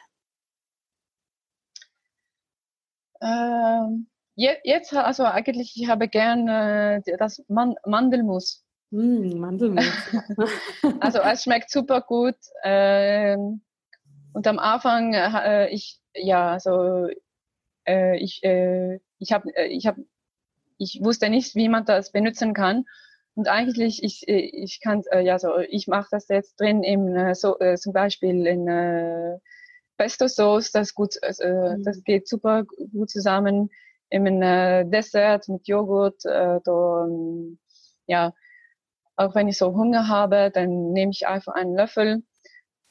Ähm, 3.21 4.07
jetzt, 4.35 4.93
also 4.95 5.25
eigentlich, 5.25 5.73
ich 5.75 5.89
habe 5.89 6.07
gern 6.07 6.47
äh, 6.47 7.01
das 7.17 7.43
Man 7.49 7.75
Mandelmus. 7.85 8.63
Mm, 8.91 9.37
Mandelmus. 9.39 9.85
also 11.01 11.19
es 11.19 11.43
schmeckt 11.43 11.69
super 11.69 12.01
gut. 12.01 12.37
Äh, 12.63 13.35
und 13.35 14.47
am 14.47 14.59
Anfang, 14.59 15.13
äh, 15.13 15.67
ich, 15.69 15.99
ja, 16.13 16.53
also 16.53 17.09
äh, 17.85 18.17
ich, 18.17 18.41
äh, 18.43 18.99
ich 19.19 19.33
habe, 19.33 19.53
äh, 19.55 19.67
ich 19.67 19.85
habe, 19.85 20.05
ich 20.77 21.01
wusste 21.03 21.29
nicht, 21.29 21.55
wie 21.55 21.67
man 21.67 21.83
das 21.83 22.11
benutzen 22.13 22.53
kann. 22.53 22.85
Und 23.37 23.47
eigentlich, 23.47 24.01
ich, 24.01 24.27
ich 24.27 24.81
kann, 24.81 25.03
äh, 25.11 25.21
ja, 25.21 25.37
so, 25.37 25.59
ich 25.59 25.87
mache 25.87 26.07
das 26.09 26.27
jetzt 26.27 26.59
drin 26.59 26.81
im, 26.83 27.15
äh, 27.15 27.35
so, 27.35 27.59
äh, 27.59 27.75
zum 27.75 27.93
Beispiel 27.93 28.47
in 28.47 28.67
äh, 28.67 29.37
Pesto 29.95 30.27
Sauce, 30.27 30.71
das 30.71 30.95
gut, 30.95 31.17
äh, 31.21 31.75
mhm. 31.77 31.83
das 31.83 32.03
geht 32.03 32.27
super 32.27 32.63
gut 32.63 33.11
zusammen. 33.11 33.69
Im 34.09 34.25
äh, 34.25 34.85
Dessert 34.85 35.47
mit 35.49 35.67
Joghurt, 35.67 36.25
äh, 36.25 36.59
da, 36.63 37.05
ähm, 37.05 37.59
ja, 38.07 38.33
auch 39.17 39.35
wenn 39.35 39.47
ich 39.47 39.59
so 39.59 39.71
Hunger 39.75 40.07
habe, 40.07 40.49
dann 40.51 40.93
nehme 40.93 41.11
ich 41.11 41.27
einfach 41.27 41.53
einen 41.53 41.75
Löffel 41.75 42.23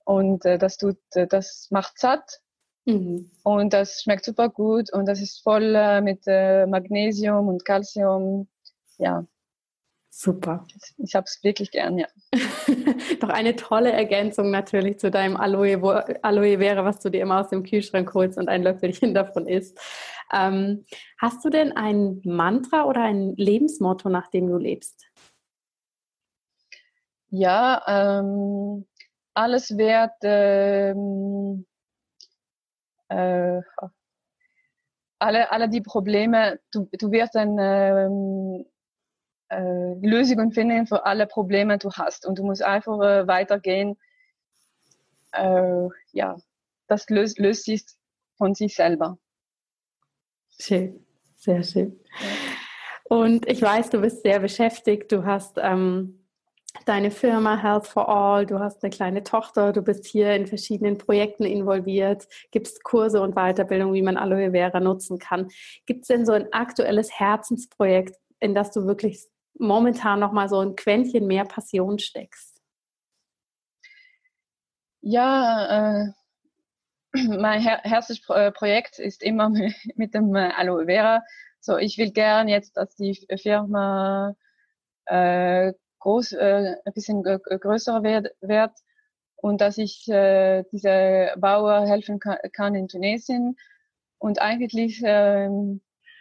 und 0.05 0.45
äh, 0.45 0.59
das 0.59 0.77
tut, 0.77 0.99
äh, 1.15 1.27
das 1.27 1.67
macht 1.73 1.99
satt. 1.99 2.41
Mhm. 2.85 3.33
Und 3.43 3.73
das 3.73 4.01
schmeckt 4.01 4.25
super 4.25 4.49
gut 4.49 4.93
und 4.93 5.07
das 5.07 5.21
ist 5.21 5.43
voll 5.43 5.75
äh, 5.75 6.01
mit 6.01 6.23
äh, 6.29 6.67
Magnesium 6.67 7.49
und 7.49 7.65
Calcium. 7.65 8.47
Ja, 8.99 9.27
Super. 10.19 10.67
Ich 10.97 11.15
habe 11.15 11.25
es 11.25 11.45
wirklich 11.45 11.71
gern, 11.71 11.99
ja. 11.99 12.07
Doch 13.21 13.29
eine 13.29 13.55
tolle 13.55 13.93
Ergänzung 13.93 14.51
natürlich 14.51 14.99
zu 14.99 15.11
deinem 15.11 15.37
Aloe, 15.37 15.79
Aloe 16.23 16.57
Vera, 16.57 16.87
was 16.87 17.01
du 17.01 17.11
dir 17.11 17.21
immer 17.21 17.41
aus 17.41 17.51
dem 17.51 17.65
Kühlschrank 17.65 18.15
holst 18.15 18.39
und 18.39 18.49
ein 18.49 18.63
Löffelchen 18.63 19.13
davon 19.13 19.47
isst. 19.47 19.79
Ähm, 20.33 20.87
hast 21.19 21.45
du 21.45 21.51
denn 21.51 21.73
ein 21.77 22.23
Mantra 22.25 22.85
oder 22.85 23.03
ein 23.03 23.35
Lebensmotto, 23.37 24.09
nach 24.09 24.29
dem 24.29 24.49
du 24.49 24.57
lebst? 24.57 25.05
Ja, 27.29 27.83
ähm, 27.87 28.87
alles 29.35 29.77
wird 29.77 30.13
ähm, 30.23 31.67
äh, 33.11 33.61
alle, 35.19 35.53
alle 35.53 35.69
die 35.69 35.83
Probleme, 35.83 36.59
du, 36.73 36.89
du 36.93 37.11
wirst 37.11 37.35
dann 37.35 37.59
ähm, 37.61 38.65
äh, 39.49 39.95
Lösungen 40.01 40.53
finden 40.53 40.87
für 40.87 41.05
alle 41.05 41.27
Probleme 41.27 41.79
du 41.79 41.91
hast. 41.93 42.27
Und 42.27 42.39
du 42.39 42.45
musst 42.45 42.63
einfach 42.63 43.01
äh, 43.01 43.27
weitergehen. 43.27 43.97
Äh, 45.33 45.89
ja, 46.13 46.37
das 46.89 47.09
löst, 47.09 47.39
löst 47.39 47.65
sich 47.65 47.85
von 48.37 48.55
sich 48.55 48.75
selber. 48.75 49.19
Schön, 50.59 51.05
sehr 51.37 51.63
schön. 51.63 51.99
Und 53.05 53.49
ich 53.49 53.63
weiß, 53.63 53.91
du 53.91 54.01
bist 54.01 54.23
sehr 54.23 54.41
beschäftigt. 54.41 55.13
Du 55.13 55.25
hast 55.25 55.59
ähm, 55.63 56.27
deine 56.85 57.11
Firma 57.11 57.57
Health 57.57 57.87
for 57.87 58.09
All, 58.09 58.47
du 58.47 58.59
hast 58.59 58.83
eine 58.83 58.91
kleine 58.91 59.23
Tochter, 59.23 59.73
du 59.73 59.83
bist 59.83 60.07
hier 60.07 60.35
in 60.35 60.47
verschiedenen 60.47 60.99
Projekten 60.99 61.45
involviert, 61.45 62.27
gibst 62.51 62.83
Kurse 62.85 63.21
und 63.23 63.35
Weiterbildung, 63.35 63.93
wie 63.93 64.03
man 64.03 64.17
Aloe 64.17 64.51
Vera 64.51 64.81
nutzen 64.81 65.19
kann. 65.19 65.49
Gibt 65.87 66.03
es 66.03 66.09
denn 66.09 66.27
so 66.27 66.33
ein 66.33 66.53
aktuelles 66.53 67.13
Herzensprojekt, 67.13 68.17
in 68.41 68.55
das 68.55 68.71
du 68.73 68.87
wirklich 68.87 69.27
momentan 69.59 70.21
noch 70.21 70.33
mal 70.33 70.49
so 70.49 70.61
ein 70.61 70.77
Quäntchen 70.77 71.27
mehr 71.27 71.45
Passion 71.45 71.99
steckst? 71.99 72.61
Ja, 75.01 76.03
äh, 76.03 76.13
mein 77.39 77.61
her 77.61 77.81
Herzensprojekt 77.83 78.99
ist 78.99 79.23
immer 79.23 79.51
mit 79.97 80.15
dem 80.15 80.35
äh, 80.35 80.51
Aloe 80.57 80.87
Vera. 80.87 81.23
So, 81.61 81.79
ich 81.79 81.99
will 81.99 82.13
gern 82.13 82.49
jetzt, 82.49 82.77
dass 82.77 82.95
die 82.97 83.27
Firma 83.41 84.35
äh, 85.07 85.73
groß, 86.01 86.33
äh, 86.33 86.77
ein 86.85 86.93
bisschen 86.93 87.23
größer 87.23 88.03
wird, 88.03 88.29
wird 88.41 88.73
und 89.37 89.61
dass 89.61 89.79
ich 89.79 90.09
äh, 90.09 90.65
diese 90.73 91.33
Bauer 91.37 91.87
helfen 91.87 92.21
kann, 92.21 92.39
kann 92.53 92.75
in 92.75 92.89
Tunesien. 92.89 93.57
Und 94.19 94.41
eigentlich, 94.41 95.03
äh, 95.05 95.49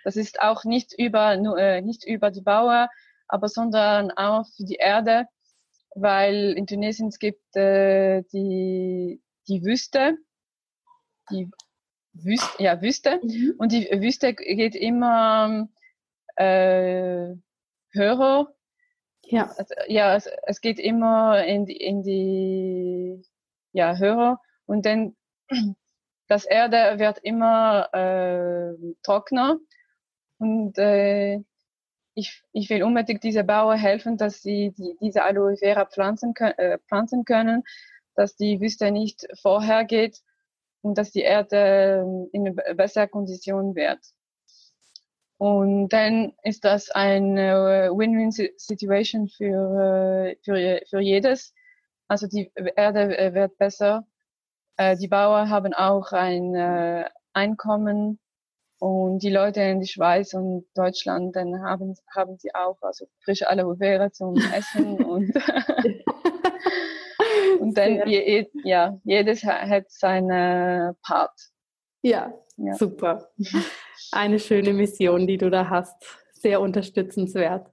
das 0.03 0.15
ist 0.15 0.41
auch 0.41 0.63
nicht 0.63 0.93
über, 0.97 1.37
nur, 1.37 1.57
äh, 1.57 1.81
nicht 1.81 2.05
über 2.05 2.31
die 2.31 2.41
Bauer, 2.41 2.89
aber 3.27 3.47
sondern 3.47 4.11
auch 4.11 4.45
für 4.55 4.65
die 4.65 4.75
Erde, 4.75 5.27
weil 5.95 6.53
in 6.57 6.67
Tunesien 6.67 7.07
es 7.07 7.19
gibt 7.19 7.55
äh, 7.55 8.23
die, 8.33 9.21
die 9.47 9.63
Wüste, 9.63 10.17
die, 11.31 11.49
Wüste, 12.13 12.63
ja, 12.63 12.81
Wüste. 12.81 13.19
Mhm. 13.23 13.55
Und 13.57 13.71
die 13.71 13.89
Wüste 13.91 14.33
geht 14.33 14.75
immer 14.75 15.67
äh, 16.35 17.33
höher. 17.91 18.53
Ja. 19.23 19.51
Also, 19.57 19.73
ja, 19.87 20.15
es, 20.15 20.29
es, 20.43 20.61
geht 20.61 20.79
immer 20.79 21.43
in 21.45 21.65
die, 21.65 21.77
in 21.77 22.03
die 22.03 23.23
ja, 23.71 23.97
höher. 23.97 24.39
Und 24.65 24.85
dann 24.85 25.15
das 26.27 26.45
Erde 26.45 26.99
wird 26.99 27.19
immer 27.19 27.89
äh, 27.93 28.75
trockener. 29.03 29.57
Und 30.37 30.77
äh, 30.77 31.41
ich, 32.15 32.43
ich 32.53 32.69
will 32.69 32.83
unbedingt 32.83 33.23
diese 33.23 33.43
Bauern 33.43 33.77
helfen, 33.77 34.17
dass 34.17 34.41
sie 34.41 34.71
die, 34.71 34.95
diese 35.01 35.23
Aloe 35.23 35.57
Vera 35.57 35.85
pflanzen, 35.85 36.33
äh, 36.35 36.79
pflanzen 36.87 37.25
können, 37.25 37.63
dass 38.15 38.35
die 38.37 38.59
Wüste 38.61 38.89
nicht 38.91 39.27
vorhergeht 39.41 40.21
und 40.81 40.97
dass 40.97 41.11
die 41.11 41.21
Erde 41.21 42.05
ähm, 42.05 42.29
in 42.31 42.55
besserer 42.77 43.07
Kondition 43.07 43.75
wird. 43.75 43.99
Und 45.37 45.89
dann 45.89 46.33
ist 46.43 46.63
das 46.63 46.89
eine 46.91 47.91
Win-Win-Situation 47.91 49.27
für, 49.27 50.31
äh, 50.31 50.35
für, 50.43 50.81
für 50.89 50.99
jedes. 51.01 51.53
Also 52.07 52.27
die 52.27 52.49
Erde 52.75 53.17
äh, 53.17 53.33
wird 53.33 53.57
besser. 53.57 54.07
Äh, 54.77 54.95
die 54.95 55.09
Bauern 55.09 55.49
haben 55.49 55.73
auch 55.73 56.13
ein 56.13 57.05
Einkommen 57.33 58.19
und 58.85 59.23
die 59.23 59.31
Leute 59.31 59.61
in 59.61 59.79
die 59.79 59.87
Schweiz 59.87 60.35
und 60.35 60.67
Deutschland, 60.75 61.35
dann 61.35 61.59
haben, 61.63 61.95
haben 62.15 62.37
sie 62.37 62.53
auch 62.53 62.77
also 62.81 63.07
frische 63.23 63.49
Aloe 63.49 63.77
Vera 63.77 64.11
zum 64.11 64.37
Essen 64.37 64.93
und, 65.03 65.33
und 67.59 67.75
dann, 67.75 68.07
je, 68.07 68.45
ja, 68.63 68.95
jedes 69.03 69.43
hat 69.43 69.89
seine 69.89 70.95
Part. 71.01 71.33
Ja, 72.03 72.31
ja, 72.57 72.75
super. 72.75 73.31
Eine 74.11 74.37
schöne 74.37 74.71
Mission, 74.71 75.25
die 75.25 75.37
du 75.37 75.49
da 75.49 75.67
hast. 75.67 75.95
Sehr 76.33 76.61
unterstützenswert. 76.61 77.71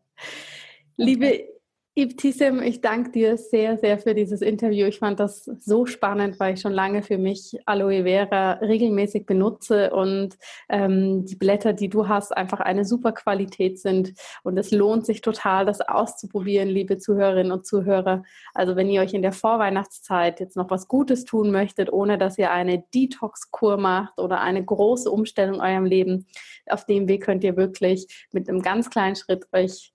Liebe 0.96 1.46
Ibtisem, 1.94 2.62
ich 2.62 2.80
danke 2.80 3.10
dir 3.10 3.36
sehr, 3.36 3.76
sehr 3.76 3.98
für 3.98 4.14
dieses 4.14 4.40
Interview. 4.40 4.86
Ich 4.86 5.00
fand 5.00 5.20
das 5.20 5.44
so 5.44 5.84
spannend, 5.84 6.40
weil 6.40 6.54
ich 6.54 6.62
schon 6.62 6.72
lange 6.72 7.02
für 7.02 7.18
mich 7.18 7.58
Aloe 7.66 8.04
Vera 8.04 8.52
regelmäßig 8.52 9.26
benutze 9.26 9.90
und 9.90 10.38
ähm, 10.70 11.26
die 11.26 11.36
Blätter, 11.36 11.74
die 11.74 11.90
du 11.90 12.08
hast, 12.08 12.34
einfach 12.34 12.60
eine 12.60 12.86
super 12.86 13.12
Qualität 13.12 13.78
sind. 13.78 14.14
Und 14.42 14.56
es 14.56 14.70
lohnt 14.70 15.04
sich 15.04 15.20
total, 15.20 15.66
das 15.66 15.82
auszuprobieren, 15.82 16.70
liebe 16.70 16.96
Zuhörerinnen 16.96 17.52
und 17.52 17.66
Zuhörer. 17.66 18.22
Also 18.54 18.74
wenn 18.74 18.88
ihr 18.88 19.02
euch 19.02 19.12
in 19.12 19.20
der 19.20 19.32
Vorweihnachtszeit 19.32 20.40
jetzt 20.40 20.56
noch 20.56 20.70
was 20.70 20.88
Gutes 20.88 21.26
tun 21.26 21.50
möchtet, 21.50 21.92
ohne 21.92 22.16
dass 22.16 22.38
ihr 22.38 22.52
eine 22.52 22.82
Detox-Kur 22.94 23.76
macht 23.76 24.18
oder 24.18 24.40
eine 24.40 24.64
große 24.64 25.10
Umstellung 25.10 25.56
in 25.56 25.60
eurem 25.60 25.84
Leben, 25.84 26.26
auf 26.70 26.86
dem 26.86 27.06
Weg 27.06 27.24
könnt 27.24 27.44
ihr 27.44 27.58
wirklich 27.58 28.26
mit 28.32 28.48
einem 28.48 28.62
ganz 28.62 28.88
kleinen 28.88 29.16
Schritt 29.16 29.46
euch 29.52 29.91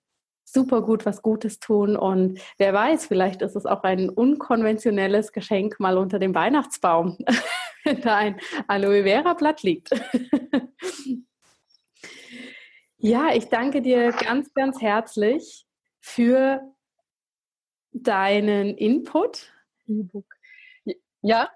super 0.48 0.82
gut 0.82 1.06
was 1.06 1.22
Gutes 1.22 1.60
tun. 1.60 1.95
Und 1.95 2.39
wer 2.58 2.74
weiß, 2.74 3.06
vielleicht 3.06 3.41
ist 3.41 3.56
es 3.56 3.66
auch 3.66 3.84
ein 3.84 4.10
unkonventionelles 4.10 5.34
Geschenk 5.34 5.80
mal 5.80 5.98
unter 5.98 6.20
dem 6.20 6.34
Weihnachtsbaum, 6.34 7.18
wenn 7.84 8.02
da 8.02 8.16
ein 8.16 8.39
Aloe 8.68 9.04
Vera 9.04 9.34
Blatt 9.34 9.64
liegt. 9.64 9.89
ja, 12.98 13.34
ich 13.34 13.50
danke 13.50 13.82
dir 13.82 14.12
ganz, 14.14 14.54
ganz 14.54 14.82
herzlich 14.82 15.68
für 16.00 16.62
deinen 17.91 18.78
Input. 18.78 19.52
E-Book. 19.88 20.34
Ja. 21.22 21.50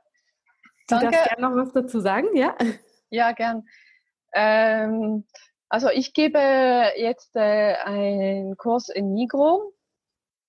Danke. 0.87 1.05
Du 1.05 1.11
darfst 1.11 1.29
gerne 1.29 1.41
noch 1.41 1.55
was 1.55 1.71
dazu 1.71 2.01
sagen, 2.01 2.35
ja? 2.35 2.57
Ja, 3.09 3.31
gern. 3.31 3.63
Ähm, 4.33 5.25
also 5.71 5.89
ich 5.89 6.13
gebe 6.13 6.37
jetzt 6.97 7.33
äh, 7.37 7.75
einen 7.75 8.57
Kurs 8.57 8.89
in 8.89 9.13
Migro 9.13 9.73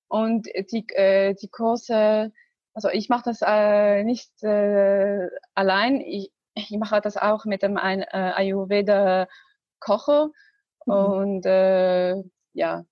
und 0.08 0.46
die, 0.46 0.84
äh, 0.88 1.34
die 1.34 1.46
Kurse, 1.46 2.32
also 2.74 2.88
ich 2.88 3.08
mache 3.08 3.22
das 3.26 3.38
äh, 3.40 4.02
nicht 4.02 4.42
äh, 4.42 5.28
allein, 5.54 6.00
ich, 6.00 6.32
ich 6.54 6.72
mache 6.72 7.00
das 7.00 7.16
auch 7.16 7.44
mit 7.44 7.62
dem 7.62 7.76
ein, 7.76 8.02
äh, 8.02 8.32
Ayurveda 8.34 9.28
Kocher 9.78 10.30
mhm. 10.86 10.92
und 10.92 11.46
äh, 11.46 12.16
ja, 12.52 12.84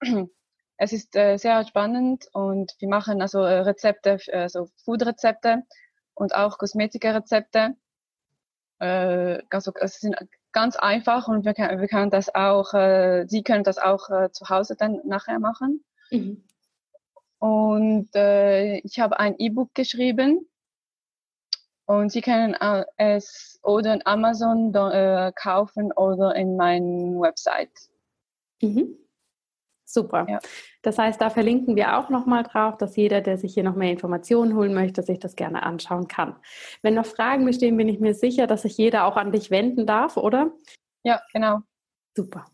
es 0.78 0.92
ist 0.92 1.14
äh, 1.14 1.36
sehr 1.36 1.64
spannend 1.64 2.26
und 2.32 2.74
wir 2.80 2.88
machen 2.88 3.22
also 3.22 3.42
äh, 3.42 3.60
Rezepte, 3.60 4.18
also 4.32 4.66
Food-Rezepte 4.84 5.62
und 6.14 6.34
auch 6.34 6.58
Kosmetiker-Rezepte. 6.58 7.76
Äh, 8.80 9.42
also 9.48 9.72
es 9.76 10.00
sind 10.00 10.16
ganz 10.52 10.76
einfach 10.76 11.28
und 11.28 11.44
wir, 11.44 11.54
können, 11.54 11.80
wir 11.80 11.88
können 11.88 12.10
das 12.10 12.34
auch, 12.34 12.74
äh, 12.74 13.26
Sie 13.26 13.42
können 13.42 13.64
das 13.64 13.78
auch 13.78 14.10
äh, 14.10 14.30
zu 14.32 14.48
Hause 14.48 14.76
dann 14.76 15.00
nachher 15.04 15.38
machen. 15.38 15.84
Mhm. 16.10 16.44
Und 17.38 18.14
äh, 18.14 18.78
ich 18.78 18.98
habe 18.98 19.18
ein 19.20 19.36
E-Book 19.38 19.74
geschrieben 19.74 20.48
und 21.86 22.10
Sie 22.10 22.20
können 22.20 22.54
äh, 22.54 22.84
es 22.96 23.60
oder 23.62 23.94
in 23.94 24.06
Amazon 24.06 24.74
äh, 24.74 25.32
kaufen 25.34 25.92
oder 25.92 26.34
in 26.34 26.56
meiner 26.56 27.20
Website. 27.20 27.70
Mhm. 28.60 28.96
Super. 29.90 30.26
Ja. 30.28 30.38
Das 30.82 30.98
heißt, 30.98 31.18
da 31.18 31.30
verlinken 31.30 31.74
wir 31.74 31.96
auch 31.96 32.10
nochmal 32.10 32.42
drauf, 32.42 32.76
dass 32.76 32.94
jeder, 32.94 33.22
der 33.22 33.38
sich 33.38 33.54
hier 33.54 33.62
noch 33.64 33.74
mehr 33.74 33.90
Informationen 33.90 34.54
holen 34.54 34.74
möchte, 34.74 35.02
sich 35.02 35.18
das 35.18 35.34
gerne 35.34 35.62
anschauen 35.62 36.08
kann. 36.08 36.36
Wenn 36.82 36.94
noch 36.94 37.06
Fragen 37.06 37.46
bestehen, 37.46 37.76
bin 37.78 37.88
ich 37.88 37.98
mir 37.98 38.12
sicher, 38.12 38.46
dass 38.46 38.62
sich 38.62 38.76
jeder 38.76 39.06
auch 39.06 39.16
an 39.16 39.32
dich 39.32 39.50
wenden 39.50 39.86
darf, 39.86 40.18
oder? 40.18 40.52
Ja, 41.04 41.22
genau. 41.32 41.60
Super. 42.14 42.44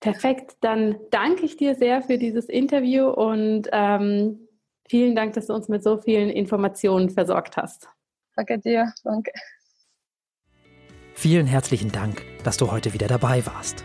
Perfekt. 0.00 0.56
Dann 0.62 0.96
danke 1.10 1.44
ich 1.44 1.58
dir 1.58 1.74
sehr 1.74 2.00
für 2.00 2.16
dieses 2.16 2.46
Interview 2.46 3.08
und 3.08 3.68
ähm, 3.70 4.48
vielen 4.88 5.14
Dank, 5.14 5.34
dass 5.34 5.48
du 5.48 5.52
uns 5.52 5.68
mit 5.68 5.84
so 5.84 5.98
vielen 5.98 6.30
Informationen 6.30 7.10
versorgt 7.10 7.58
hast. 7.58 7.86
Danke 8.34 8.58
dir. 8.58 8.94
Danke. 9.04 9.30
Vielen 11.14 11.46
herzlichen 11.46 11.92
Dank, 11.92 12.22
dass 12.44 12.56
du 12.56 12.72
heute 12.72 12.94
wieder 12.94 13.08
dabei 13.08 13.44
warst. 13.44 13.84